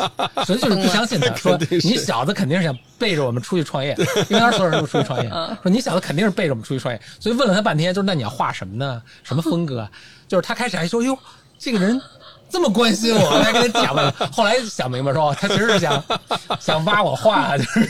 [0.47, 3.93] 所以就是不相信他， 说你小子肯定是想背着我们出去创业，
[4.29, 5.29] 因为当时所有人都出去创业，
[5.63, 9.03] 说你小子肯定是背着我们出去创业，所以问了他半天，就是那你要画什么呢？
[9.25, 9.91] 什么风格啊？
[10.29, 11.19] 就是他开始还说哟，
[11.59, 12.01] 这个人
[12.49, 16.03] 这么关心我，还跟他讲了，后来想明白说，他其实是想
[16.61, 17.89] 想挖我话，就是，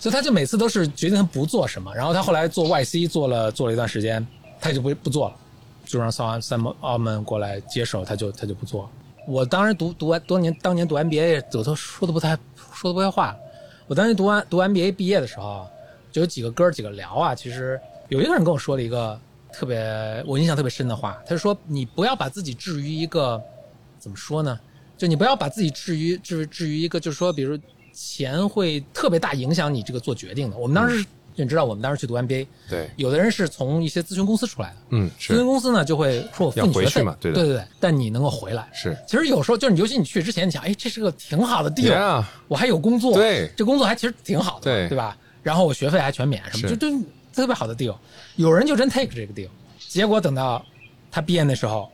[0.00, 4.24] 所以他就每次都是决定他不做什么，然后他后来做 YC 做了做了一段时间，
[4.60, 5.34] 他就不不做了，
[5.84, 8.88] 就让桑三澳门过来接手，他就他就不做。
[9.26, 12.38] 我当时读读完多年，当年读 MBA，我都说的不太
[12.72, 13.36] 说的不太话。
[13.88, 15.66] 我当时读完读 MBA 毕业的时候，
[16.12, 19.18] 就有几个哥几个聊啊，其实有一个人跟我说了一个
[19.56, 23.42] 特别我印象特别深的话，他就说你不要把自己置于一个
[23.98, 24.60] 怎么说呢？
[24.98, 27.58] 就你不要把自己置于置置于一个，就是说，比如
[27.92, 30.56] 钱会特别大影响你这个做决定的。
[30.58, 31.04] 我们当时、
[31.34, 38.68] 你知道，我们当时去读 MBA，对，有的人是从一些咨询公司出来的，嗯，咨询公司呢就会说我付学费去嘛对对对对，但你能够回来。
[38.74, 38.96] 是。
[39.06, 43.50] 其实有时候就是你，尤其你去之前，你想，哎，这是个挺好的地方我还有工作，对。
[43.56, 44.88] 这工作还其实挺好的，对。
[44.88, 45.16] 对吧？
[45.42, 47.04] 然后我学费还全免，什么就就
[47.36, 47.94] 特别好的 deal。
[48.36, 50.64] 有人就真 take 这个 deal，结果等到
[51.10, 51.90] 他毕业的时候，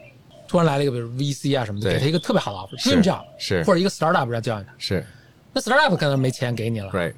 [0.48, 3.62] 突然来了一个比如 VC 啊什么的，给他一个特别好的 offer，dream job，是。
[3.64, 4.64] 或者一个 startup 要叫你。
[4.64, 5.04] 他，是。
[5.52, 7.12] 那 startup 可能没钱给你了，，right，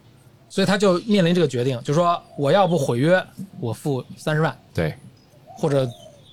[0.48, 3.24] 所以他就面临这个决定，就说我要不毁约，
[3.60, 4.92] 我付三十万，对，
[5.56, 5.84] 或者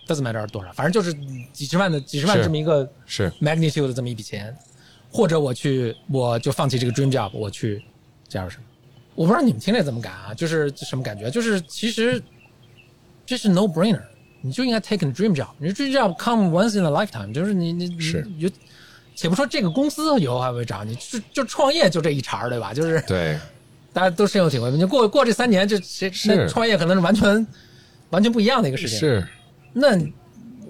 [0.07, 1.15] doesn't matter 多少，反正就是
[1.53, 3.31] 几十万的几十万这么一个是。
[3.39, 4.55] magnitude 的这么一笔钱，
[5.11, 7.83] 或者我去我就放弃这个 dream job，我去
[8.27, 8.63] 加入什么？
[9.15, 10.33] 我不知道你们听着怎么感啊？
[10.33, 11.29] 就是什么感觉？
[11.29, 12.21] 就是其实
[13.25, 14.01] 这是 no brainer，
[14.41, 18.49] 你就应该 take a dream job，你 dream job come once in a lifetime，就是你你你就。
[19.13, 22.73] 且不说这个公司以后还会涨你，就就创业就这一茬儿，对吧？
[22.73, 23.37] 就是对，
[23.93, 24.71] 大家都深有体会。
[24.71, 27.45] 你过过这三年，这谁是那创业可能是完全
[28.09, 28.97] 完全不一样的一个事情。
[28.97, 29.27] 是
[29.73, 29.95] 那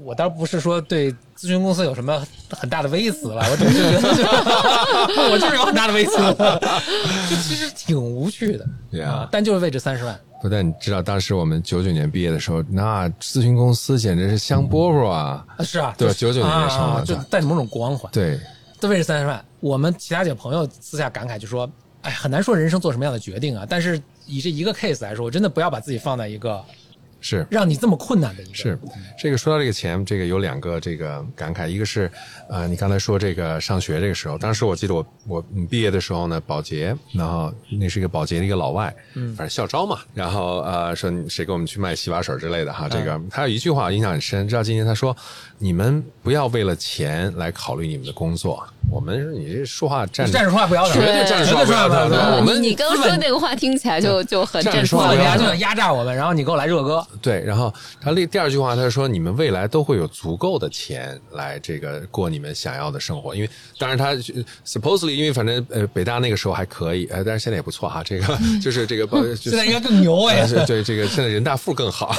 [0.03, 4.23] 我倒不是说对咨询公司有什么很大的微词了，我只是觉得就是
[5.31, 6.17] 我就是有很大的微词，
[7.29, 15.45] 就其实挺无趣的 Yeah 啊，但就是为这三十万，不但你知道，当时我们九九年毕业的时候，那咨询公司简直是香饽饽啊！
[15.57, 17.01] 啊是啊，对就是99年的时候。
[17.05, 18.39] 就带着某种光环，对，
[18.79, 19.43] 都为这三十万。
[19.59, 21.69] 我们其他几个朋友私下感慨就说，
[22.01, 26.63] 哎，很难说人生做什么样的决定啊，但是以这一个 case 来说，我真的不要把自己放在一个
[27.21, 27.47] 是。
[27.49, 28.77] 让你这么困难的一个是，
[29.17, 32.11] 这个说到这个钱，这个有两个这个感慨，一个是，
[32.49, 45.15] 呃，你刚才说这个上学这个时候，当时我记得我我嗯毕业的时候呢，保洁，然后那是一个保洁的一个老外，嗯，反正校招嘛，然后呃说谁给我们去卖洗发水之类的哈，这个他有一句话印象很深，直到今天他说，
[45.61, 69.05] 你们不要为了钱来考虑你们的工作，我们你这说话站着站着说话不腰疼，绝对站着说话不腰疼我们你你刚说那个话听起来就就很站着正说说话不腰疼人家就想压榨我们，然后你给我来热歌，对，然后他第第二句话，他说你们未来都会有足够的钱来这个过你们想要的生活，因为当然他呃 supposedly 因为反正呃北大那个时候还可以，呃但是现在也不错哈，这个 就是这个
[69.37, 70.47] 现在应该更牛哎。
[70.65, 72.11] 对这个现在人大附更好，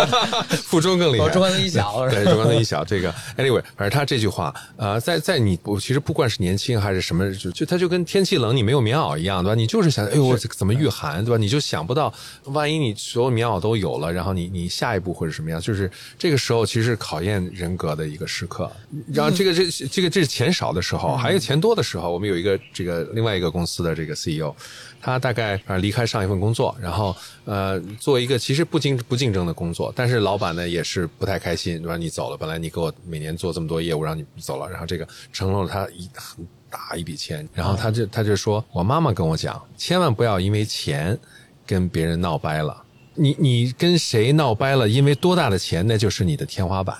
[0.64, 2.85] 附中更厉害，哦中关村一小对，中关村一小。
[2.86, 9.54] 这个 anyway，反正他这句话，呃，在在你我其实不管是年轻还是什么，就就他就跟天气冷你没有棉袄一样，对吧？
[9.54, 11.36] 你就是想，哎呦，我怎么御寒，对吧？
[11.36, 12.12] 你就想不到，
[12.44, 15.60] 万一你所有棉袄都有了，然后你你下一步会是什么样？
[15.60, 18.70] 就是这个时候其实是考验人格的一个时刻。
[19.12, 24.54] 然后这个这这个这是钱少的时候，还有钱多的时候，我们有一个这个另外一个公司的这个 CEO。
[25.00, 31.96] 他大概呃离开上一份工作，然后呃做一个其实不竞不竞争的工作，但是老板呢也是不太开心，对吧？
[31.96, 41.18] 你走了，本来你给我每年做这么多业务，让你走了，然后这个承诺了他一很大一笔钱，然后他就他就说，我妈妈跟我讲，千万不要因为钱
[41.64, 42.84] 跟别人闹掰了，
[43.14, 46.96] 你你跟谁闹掰了，因为多大的钱，那就是你的天花板。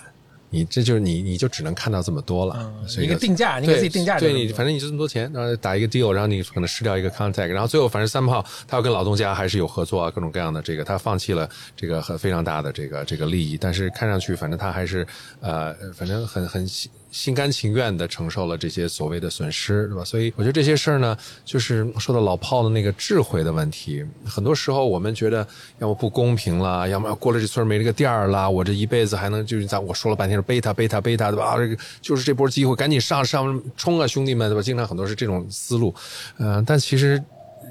[0.51, 2.57] 你这就是你，你就只能看到这么多了。
[2.59, 15.07] 嗯所以一个定价你给对自己定价对你反正你就这么多钱，然后打一个 deal，然后你可能失掉一个 contact，然后最后反正三炮他要跟老东家还是有合作啊，各种各样的这个，他放弃了这个很非常大的这个这个利益，但是看上去反正他还是
[15.41, 16.67] 呃，反正很很
[17.11, 20.05] 心甘情愿的承受了这些所谓的损失，对吧？
[20.05, 25.47] 所以我觉得这些事儿呢，就是说到老炮的那个智慧的问题，很多时候我们觉得
[25.79, 31.57] 要么不公平了，要么过了这村没这个店儿了，我这一辈子还能就是在我说了半天是贝塔贝塔贝塔，对吧？
[31.57, 34.63] 这个就是这波机会，赶紧上上冲啊，兄弟们，对吧？
[34.63, 35.95] 经常很多是这种思路，
[36.39, 37.23] 呃，但其实。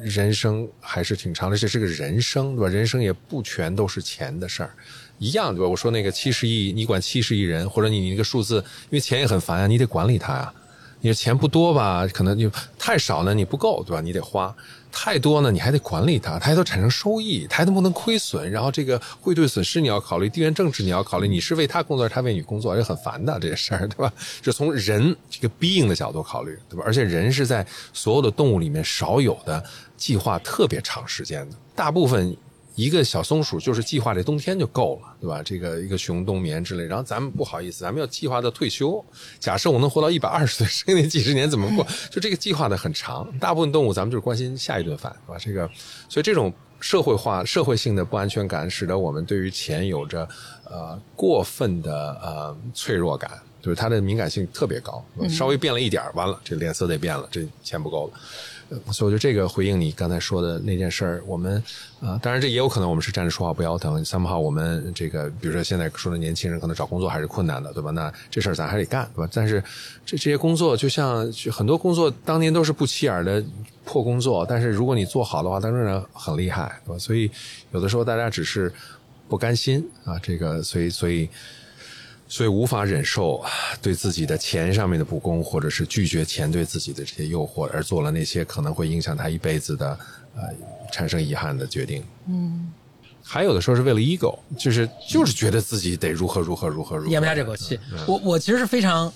[0.03, 2.67] 人生还是挺长的，这是个人生，对吧？
[2.67, 4.69] 人生也不全都是钱的事儿，
[5.17, 5.69] 一样对吧？
[5.69, 10.53] 我说那个七十亿，你管七十亿人，或者你你那个数字，因为钱也很烦啊，你得管理它呀、
[11.01, 14.01] 你的钱不多吧，可能就太少呢，你不够，对吧？
[14.01, 14.53] 你得花
[14.91, 18.49] 太多呢，你还得管理它，它还得产生收益，它还能不能亏损？
[18.49, 24.11] 然后这个汇兑损失你要考虑，地缘政治你要考虑，你是为他工作，他为你工作，这很烦的这些事儿，对吧？
[24.41, 26.83] 就从人这个 being 的角度考虑，对吧？
[26.85, 29.63] 而且人是在所有的动物里面少有的
[29.97, 32.35] 计划特别长时间的，大部分。
[32.75, 35.41] 一个小松鼠就是计划这冬天就够了，对吧？
[35.41, 39.03] 这个一个熊冬眠之类，然后咱们不好意思，咱们要计划到退休。
[39.39, 41.87] 假设我能活到一百二十岁，剩下那几十年怎么过？
[42.11, 43.27] 就这个计划的很长。
[43.39, 45.39] 大部分动物咱们就是关心下一顿饭，对吧？
[45.39, 45.69] 这个，
[46.09, 50.27] 所以这种社会化、社会性的不安全感，使得我们对于钱有着
[50.65, 58.19] 呃过分的呃脆弱感，就是它的敏感性特别高，稍微变了一点儿，完了这脸色得变了，这钱不够了。
[58.91, 61.61] 所以我觉得这个回应你刚才说的那件事儿，我们
[62.01, 64.03] 啊、当然这也有可能我们是站着说话不腰疼。
[64.03, 67.91] 三号我们这个，比如说现在说的年轻人可能找工作还是困难的，对吧？
[67.91, 69.29] 那这事儿咱还得干，对吧？
[69.33, 69.63] 但是
[70.05, 73.43] 这这些工作就像很多工作当年都是不起眼的
[73.83, 76.99] 破工作，但是如果你做好的话，它仍然很厉害，对吧？
[76.99, 77.29] 所以
[77.71, 78.71] 有的时候大家只是
[79.27, 80.89] 不甘心啊，这个所以。
[80.89, 81.29] 所以
[82.47, 83.43] 无法忍受
[83.81, 89.97] 对自己的钱上面的不公，或者是拒绝钱对自己的这些诱惑，而做了那些可能会影响他一辈子的
[90.35, 90.41] 呃
[90.91, 92.03] 产生遗憾的决定。
[92.27, 92.71] 嗯，
[93.23, 97.79] 还有的时候是为了 ego，就是就是觉得自己得如何如何如何如何，咽不下这口气。
[98.07, 99.11] 我我其实是非常，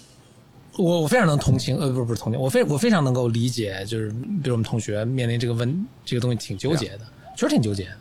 [0.77, 7.01] 我我非常能同情，呃，不是不是同情，我非我非常能够理解，就是比如我们同学面临这个问这个东西挺纠结的，
[7.35, 7.97] 确实挺纠结的。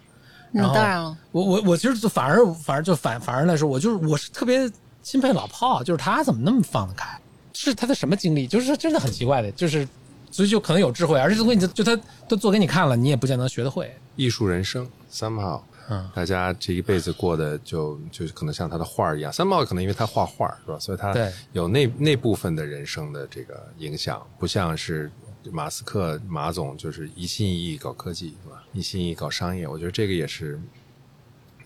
[0.50, 4.70] 然那后当然了，我我我其实就反而反而就反反而来说，我就是我是特别
[5.08, 7.18] 钦佩老炮，就是他怎么那么放得开？
[7.54, 8.46] 是他的什么经历？
[8.46, 9.88] 就是真的很奇怪的，就是
[10.30, 11.98] 所以就可能有智慧，而且这东西就就他
[12.28, 13.90] 都做给你看了，你也不见得学得会。
[14.16, 25.10] 艺术人生，somehow，嗯，大家这一辈子过的就就可能像他的画儿一样，somehow 可能因为他画画是吧，所以他对有那那部分的人生的这个影响，不像是
[25.50, 30.60] 马斯克马总就是一心一意搞科技是吧，一心一意搞商业，我觉得这个也是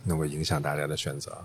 [0.05, 1.37] 能够影响大家的选择。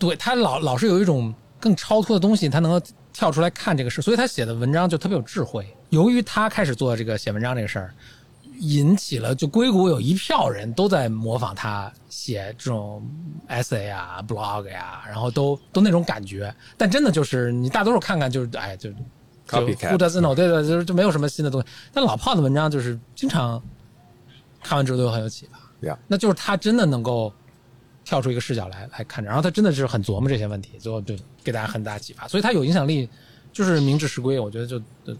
[0.00, 5.64] 对他老老是有一种更超脱的东西，他能够跳出来看这个事，所以他写的文章就特别有智慧。
[5.90, 7.94] 由于他开始做这个写文章这个事儿，
[8.58, 13.08] 引起了就硅谷有一票人都在模仿他写这种
[13.48, 16.52] essay 啊、blog 呀、然后都都那种感觉。
[16.76, 18.90] 但真的就是你大多数看看就是哎就。
[18.92, 20.32] 就 Copycat Who doesn't know？
[20.32, 21.66] 对对，就是就没有什么新的东西。
[21.92, 23.60] 但老炮的文章就是经常
[24.62, 25.88] 看完之后都很有启发。
[25.88, 27.32] 呀、那就是他真的能够
[28.10, 33.08] 跳出一个视角来来看着，然后他真的是很琢磨这些问题，最后就给大家很大启发，所以他有影响力，
[33.52, 35.16] 就是明治时归，我觉得就就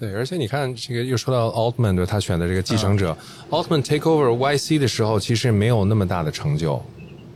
[0.00, 3.16] 对，而且你看，这个又说到 Altman 对他选的这个继承者、
[3.48, 6.82] m a n take over YC 的时候，其实没有那么大的成就，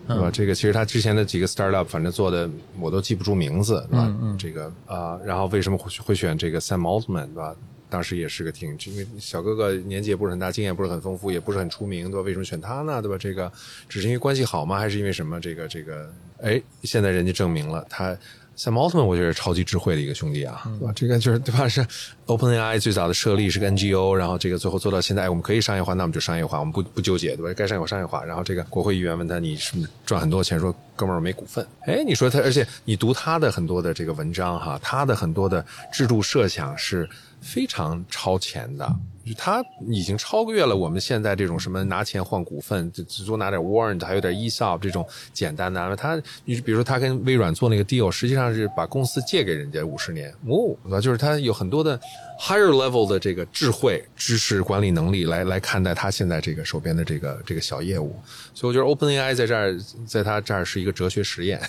[0.09, 0.29] 对吧？
[0.29, 4.13] 这个其实他之前的几个 startup，反正做的我都记不住名字，对吧？
[4.37, 7.55] 这个啊、然后为什么会会选这个 Sam Altman，对吧？
[7.91, 12.25] 当时也是个挺，因为小哥哥年纪也不是很大，经验不是很丰富，也不是很出名，对吧？
[12.25, 13.03] 为什么选他呢？
[13.03, 13.19] 对吧？
[13.19, 13.53] 这个
[13.89, 14.79] 只是因为关系好吗？
[14.79, 15.41] 还是因为什么？
[15.41, 16.11] 这个这个，
[16.41, 18.17] 哎，现在人家证明了他。
[18.57, 20.93] Sam Altman 我觉得是超级智慧的一个兄弟啊，对吧？
[20.95, 21.67] 这个就是对吧？
[21.67, 21.87] 是
[22.27, 27.55] OpenAI 最早的设立是个 NGO，然后这个最后做到现在，哎我们可以商业化，那我们就商业化，我们不不纠结，对吧？
[27.57, 28.23] 该商业化商业化。
[28.23, 29.73] 然后这个国会议员问他你是
[30.05, 31.67] 赚很多钱，说哥们儿我没股份。
[31.87, 37.09] 哎，你说他，而且你读他的很多的这个文章哈，他的很多的制度设想是
[37.41, 38.89] 非常超前的。
[39.23, 45.95] 就他已经超越了我们现在这种什么拿钱换股份，只多拿点 warrant，还有点 ESOP 这种简单的。
[45.95, 52.01] 他，你比如说他跟微软做那个 deal，实际上是把公司借给人家五十年，哦，就是他有很多的
[52.41, 58.19] higher level 的这个智慧、知识、管理能力来来看待他现在这个手边的这个这个小业务。
[58.55, 61.61] 所以我觉得 OpenAI 在这儿，在他这儿是一个哲学实验，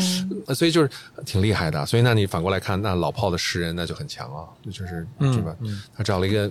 [0.54, 0.88] 所以就是
[1.26, 1.84] 挺厉害的。
[1.84, 5.54] 所以那你反过来看，那老炮的诗人那就很强啊，就是对吧？
[5.94, 6.50] 他找了一个。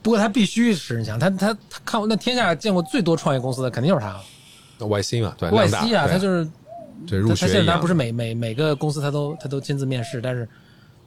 [0.00, 4.20] 不过他必须是人强，他他他看过那天下见过最多创业公司的肯定就是他
[4.78, 6.46] YC 嘛，对，YC 啊，他就是
[7.06, 10.46] 对入他现在他不是每每每个公司他都他都亲自面试，但是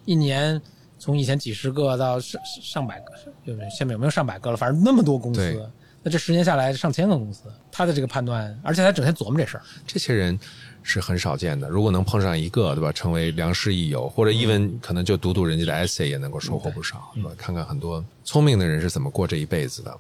[0.06, 0.60] 一年
[1.00, 3.14] 从以前几十个到上上百个，
[3.46, 4.58] 有没有现在有没有上百个了？
[4.58, 5.70] 反正那么多公司，
[6.04, 10.38] 那这十年下来上千个公司，他的这个判断，而且他整天琢磨这事儿，这些人
[10.84, 11.70] 是很少见的。
[11.70, 12.92] 如果能碰上一个，对吧？
[12.92, 17.32] 成为良师益友，或者 even 可能就读读人家的 essay 也能够收获不少，对吧？
[17.38, 19.98] 看看很多聪明的人是怎么过这一辈子的。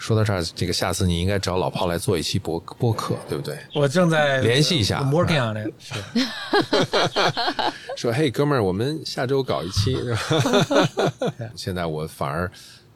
[0.00, 3.58] 说到这儿，这个下次你应该找老炮来做一期播播客，对不对？
[3.74, 5.70] 我正在联系一下 working on it，
[7.94, 11.12] 说，嘿，哥们儿，我们下周搞一期，是吧？
[11.54, 12.50] 现在我反而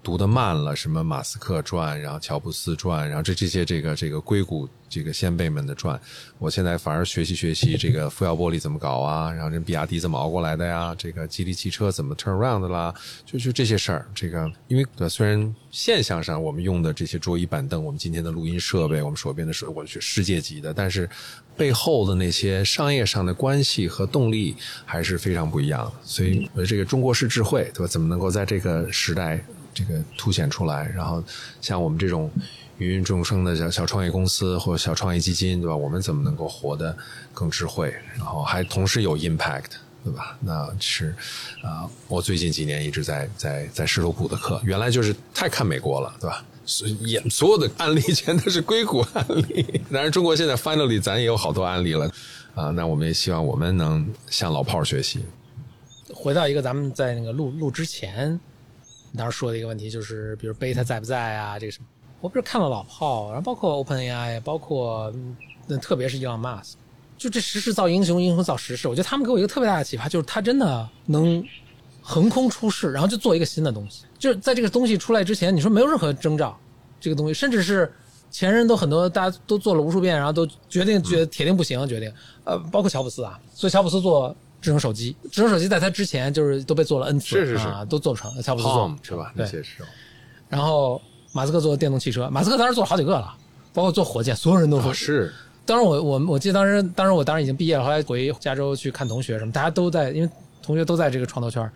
[0.04, 5.98] 读得慢了，什么马斯克传，然后乔布斯传，然后这这些这个这个硅谷这个先辈们的传，
[6.38, 12.94] 我现在反而学习学习这个富耀玻璃怎么搞啊， 然后这比亚迪怎么熬过来的呀，这个吉利汽车怎么 turn around 的啦，
[13.24, 14.06] 就就这些事儿。
[14.14, 21.08] 这个因为对虽然现象上我们用的这些桌椅板凳，我们今天的录音设备，我们手边的设，我去世界级的，但是
[21.56, 25.92] 背后的那些商业上的关系和动力还是非常不一样的。
[26.04, 27.86] 所以我觉得这个中国式智慧，对吧？
[27.86, 29.42] 怎么能够在这个时代
[29.74, 30.88] 这个凸显出来？
[30.94, 31.22] 然后
[31.60, 32.30] 像我们这种
[32.78, 35.76] 芸芸众生的小小创业公司或者小创业基金，对吧？
[35.76, 36.96] 我们怎么能够活得
[37.32, 39.72] 更智慧，然后还同时有 impact，
[40.04, 40.38] 对吧？
[40.40, 41.14] 那是
[41.62, 46.44] 啊、我最近几年一直在在在石头铺的课，原来就是太看美国了，对吧？
[46.66, 52.10] 所以也所有的案例全都是硅谷案例，当然中国现在 finally 咱也有好多案例了
[52.54, 55.24] 啊、那我们也希望我们能向老炮儿学习。
[56.14, 58.38] 回到一个咱们在那个录录之前，
[59.14, 61.56] 你当时说的一个问题，就是比如贝塔在不在啊？
[61.56, 61.86] 这个什么？
[62.20, 65.12] 我不是看了老炮，然后包括 OpenAI，包括
[65.68, 66.76] 那特别是伊朗马斯，
[67.16, 68.88] 就这时势造英雄，英雄造时势。
[68.88, 71.40] 我觉得他们给我一个特别大的启发，就是他真的能
[72.02, 74.04] 横空出世，然后就做一个新的东西。
[74.18, 76.58] 就是在这个东西出来之前，你说没有任何征兆，
[76.98, 77.92] 这个东西甚至是
[78.32, 82.12] 前人都很多，大家都做了无数遍，然后都决定觉得铁定不行，决定
[82.42, 84.34] 呃，包括乔布斯啊，所以乔布斯做
[84.64, 87.68] 智能手机，智能手机在它之前就是都被做了 N 次，是是是。
[87.68, 89.30] 啊，都做不成，乔布斯做 Palm 是吧？
[89.36, 89.44] 对。
[89.44, 89.82] 那些是
[90.48, 91.00] 然后
[91.32, 93.34] 马斯克做电动汽车，马斯克当时做了好几个了，
[93.72, 95.32] 包括做火箭，所有人都说哦是。
[95.66, 100.30] 当时我我我记得当时当时我当时已经毕业了，后来回加州去看同学什么，大家都在，因为
[100.62, 101.70] 同学都在这个创投圈，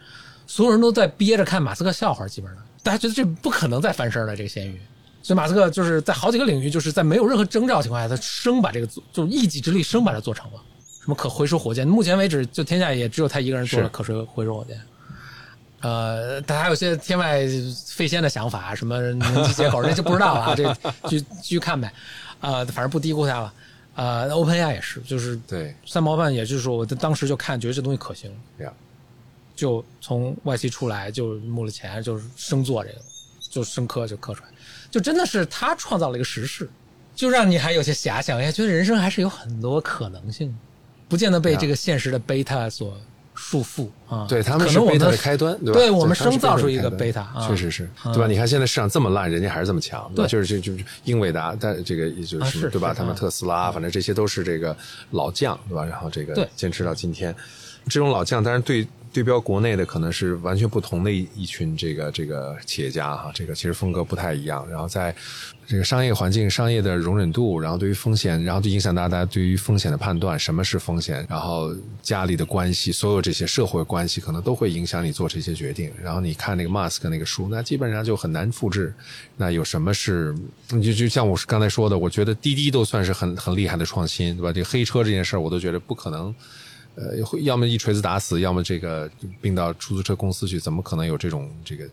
[0.47, 2.63] 所有人都在憋着看马斯克笑话，基本上。
[2.83, 4.81] 大家觉得这不可能再翻身了这个咸鱼，
[5.23, 10.61] 所以马斯克就是在好几个领域，就是在没有任何征兆情况下，他生把这个做就一己之力生把它做成了。
[11.09, 14.79] 什么可回收火箭，目前为止就天下也只有他一个人做了是可回回收火箭。
[15.81, 17.47] 呃，他还有些天外
[17.87, 20.71] 飞仙的想法，什么能机接口，这就不知道了啊， 这
[21.09, 21.91] 继继续看呗。
[22.41, 23.55] 呃，反正不低估他了。
[23.95, 28.71] 呃，OpenAI 也是，就是对三毛半，也就是说，我当时就看，觉得这东西可行，呀，
[29.57, 32.99] 就从外企出来就募了钱，就是生做这个，
[33.49, 34.51] 就生磕就磕出来，
[34.91, 36.69] 就真的是他创造了一个时势，
[37.15, 40.55] 就让你还有些遐想，哎，觉得人生还是有很多可能性，
[41.09, 42.97] 不见得被这个现实的贝塔所
[43.35, 44.27] 束缚啊。
[44.29, 45.79] 对他们是我们的开端，对吧？
[45.79, 48.27] 对我们生造出一个贝塔确实是，嗯对吧？
[48.27, 50.29] 你看现在市场这么烂，人家还是这么强，对吧？
[50.29, 52.93] 就是就就英伟达，但这个也就啊是是对吧？
[52.93, 54.77] 他们特斯拉，反正这些都是这个
[55.11, 55.85] 老将，对吧？
[55.85, 57.35] 然后这个对坚持到今天，
[57.89, 64.69] 这种老将，当然对对标国内的可能是完全不同的一一群这个这个企业家哈，这个其实风格不太一样。
[64.69, 65.15] 然后在
[65.67, 75.91] 这个商业环境、商业的容忍度，然后对于风险，然后就影响大家对于风险的判断，什么是风险，然后家里的关系，所有这些社会关系，可能都会影响你做这些决定。
[76.03, 78.95] 然后你看那个 Musk 那个书，那基本上就很难复制。
[79.37, 80.35] 那有什么是，
[80.69, 84.53] 就就像我刚才说的，我觉得滴滴都算是很很厉害的创新，对吧？
[84.53, 86.35] 这个黑车这件事儿，我都觉得不可能。
[86.99, 89.09] 呃，要么一锤子打死，要么这个
[89.41, 91.89] 并到出租车公司去，怎么可能有这种这个？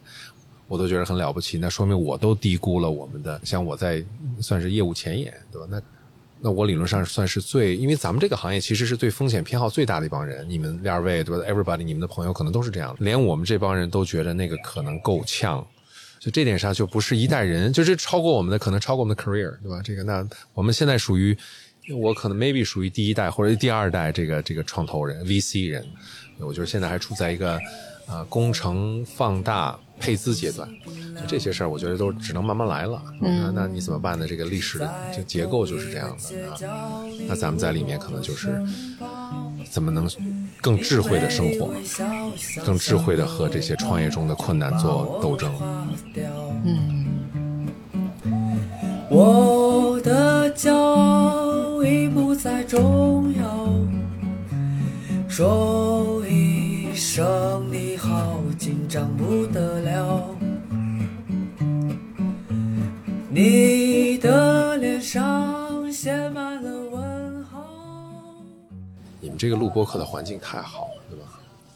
[0.67, 1.59] 我都觉得很了不起。
[1.59, 4.03] 那说明我都低估了我们的，像我在
[4.41, 5.67] 算是业务前沿，对吧？
[5.69, 5.79] 那
[6.41, 10.43] 那我理论上算是最，因为咱们这个行业其实是对风险偏好最大的一帮人。
[10.49, 15.63] 你们二位对吧？Everybody，你们的朋友可能都是这样，连我们这帮人都觉得那个可能够呛。
[16.19, 19.81] 就这点上就不是一代人，就是超过我们的，可能超过我们的 career，对吧？
[19.83, 21.37] 这个那我们现在属于。
[21.93, 25.85] 我可能 maybe 属于第一代或者第二代这个这个创投人 VC 人，
[26.39, 27.59] 我觉得现在还处在一个
[28.07, 30.67] 呃工程放大配资阶段，
[31.15, 33.01] 就这些事儿我觉得都只能慢慢来了。
[33.19, 34.27] 那那你怎么办呢？
[34.27, 37.03] 这个历史的这结构就是这样的啊。
[37.27, 38.61] 那咱们在里面可能就是
[39.69, 40.09] 怎么能
[40.59, 41.73] 更智慧的生活，
[42.65, 45.53] 更智慧的和这些创业中的困难做斗争。
[49.09, 53.69] 我的骄傲已不再重要，
[55.29, 60.29] 说一声你好，紧张不得了。
[63.29, 67.63] 你的脸上写满了问号。
[69.19, 71.25] 你们这个录播课的环境太好了，对吧？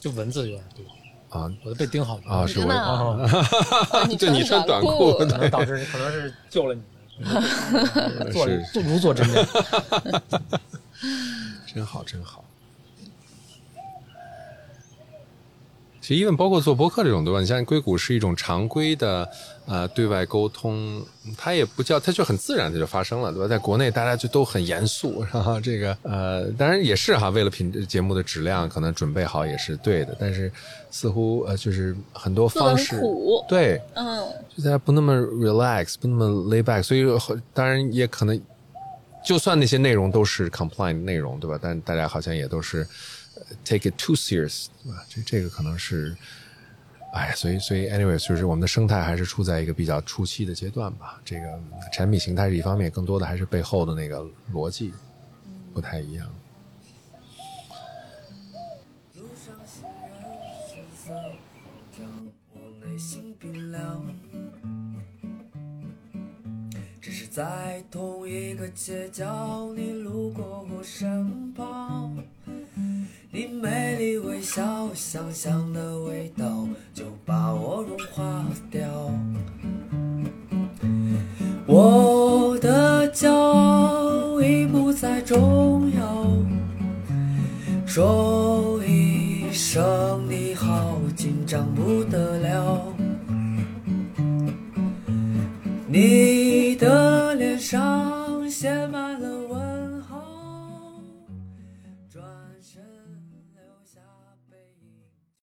[0.00, 6.88] 就文字有点多，啊我都被盯好了啊，是我真的啊你 就你穿短裤可能 导致可能是救了你们，
[8.72, 10.40] 做如坐针毡。
[11.72, 12.44] 真好，真好。
[16.10, 17.38] 其其实，因为包括做博客这种，对吧？
[17.38, 19.28] 你像硅谷是一种常规的
[19.64, 21.00] 呃对外沟通，
[21.38, 23.46] 它也不叫，它就很自然的就发生了，对吧？
[23.46, 30.50] 在国内大家就都很严肃，然后这个呃，当然也是哈，为了品节目的质量，可能准备好也是对的，但是
[30.90, 33.00] 似乎呃，就是很多方式
[33.48, 34.20] 对，嗯，
[34.56, 37.06] 就大家不那么 relax，不那么 lay back，所以
[37.54, 38.40] 当然也可能，
[39.24, 41.56] 就算那些内容都是 compliant 内容，对吧？
[41.62, 42.84] 但大家好像也都是呃
[43.64, 45.04] take it too serious，对吧？
[45.08, 46.16] 这这个可能是，
[47.12, 51.20] 哎，所以所以 anyway，就是我们的生态还是处在一个比较初期的阶段吧。
[51.24, 51.60] 这个
[51.92, 54.92] 产品形态是一方面，更多的还是背后的那个逻辑
[55.72, 56.26] 不太一样。
[67.00, 72.14] 只是在同一个街角，你路过我身旁，
[73.32, 78.88] 你美丽微笑，香香的味道就把我融化掉。
[81.64, 86.26] 我的骄傲已不再重要。
[87.86, 92.82] 说一声你好，紧张不得了。
[95.86, 99.28] 你的脸上写满了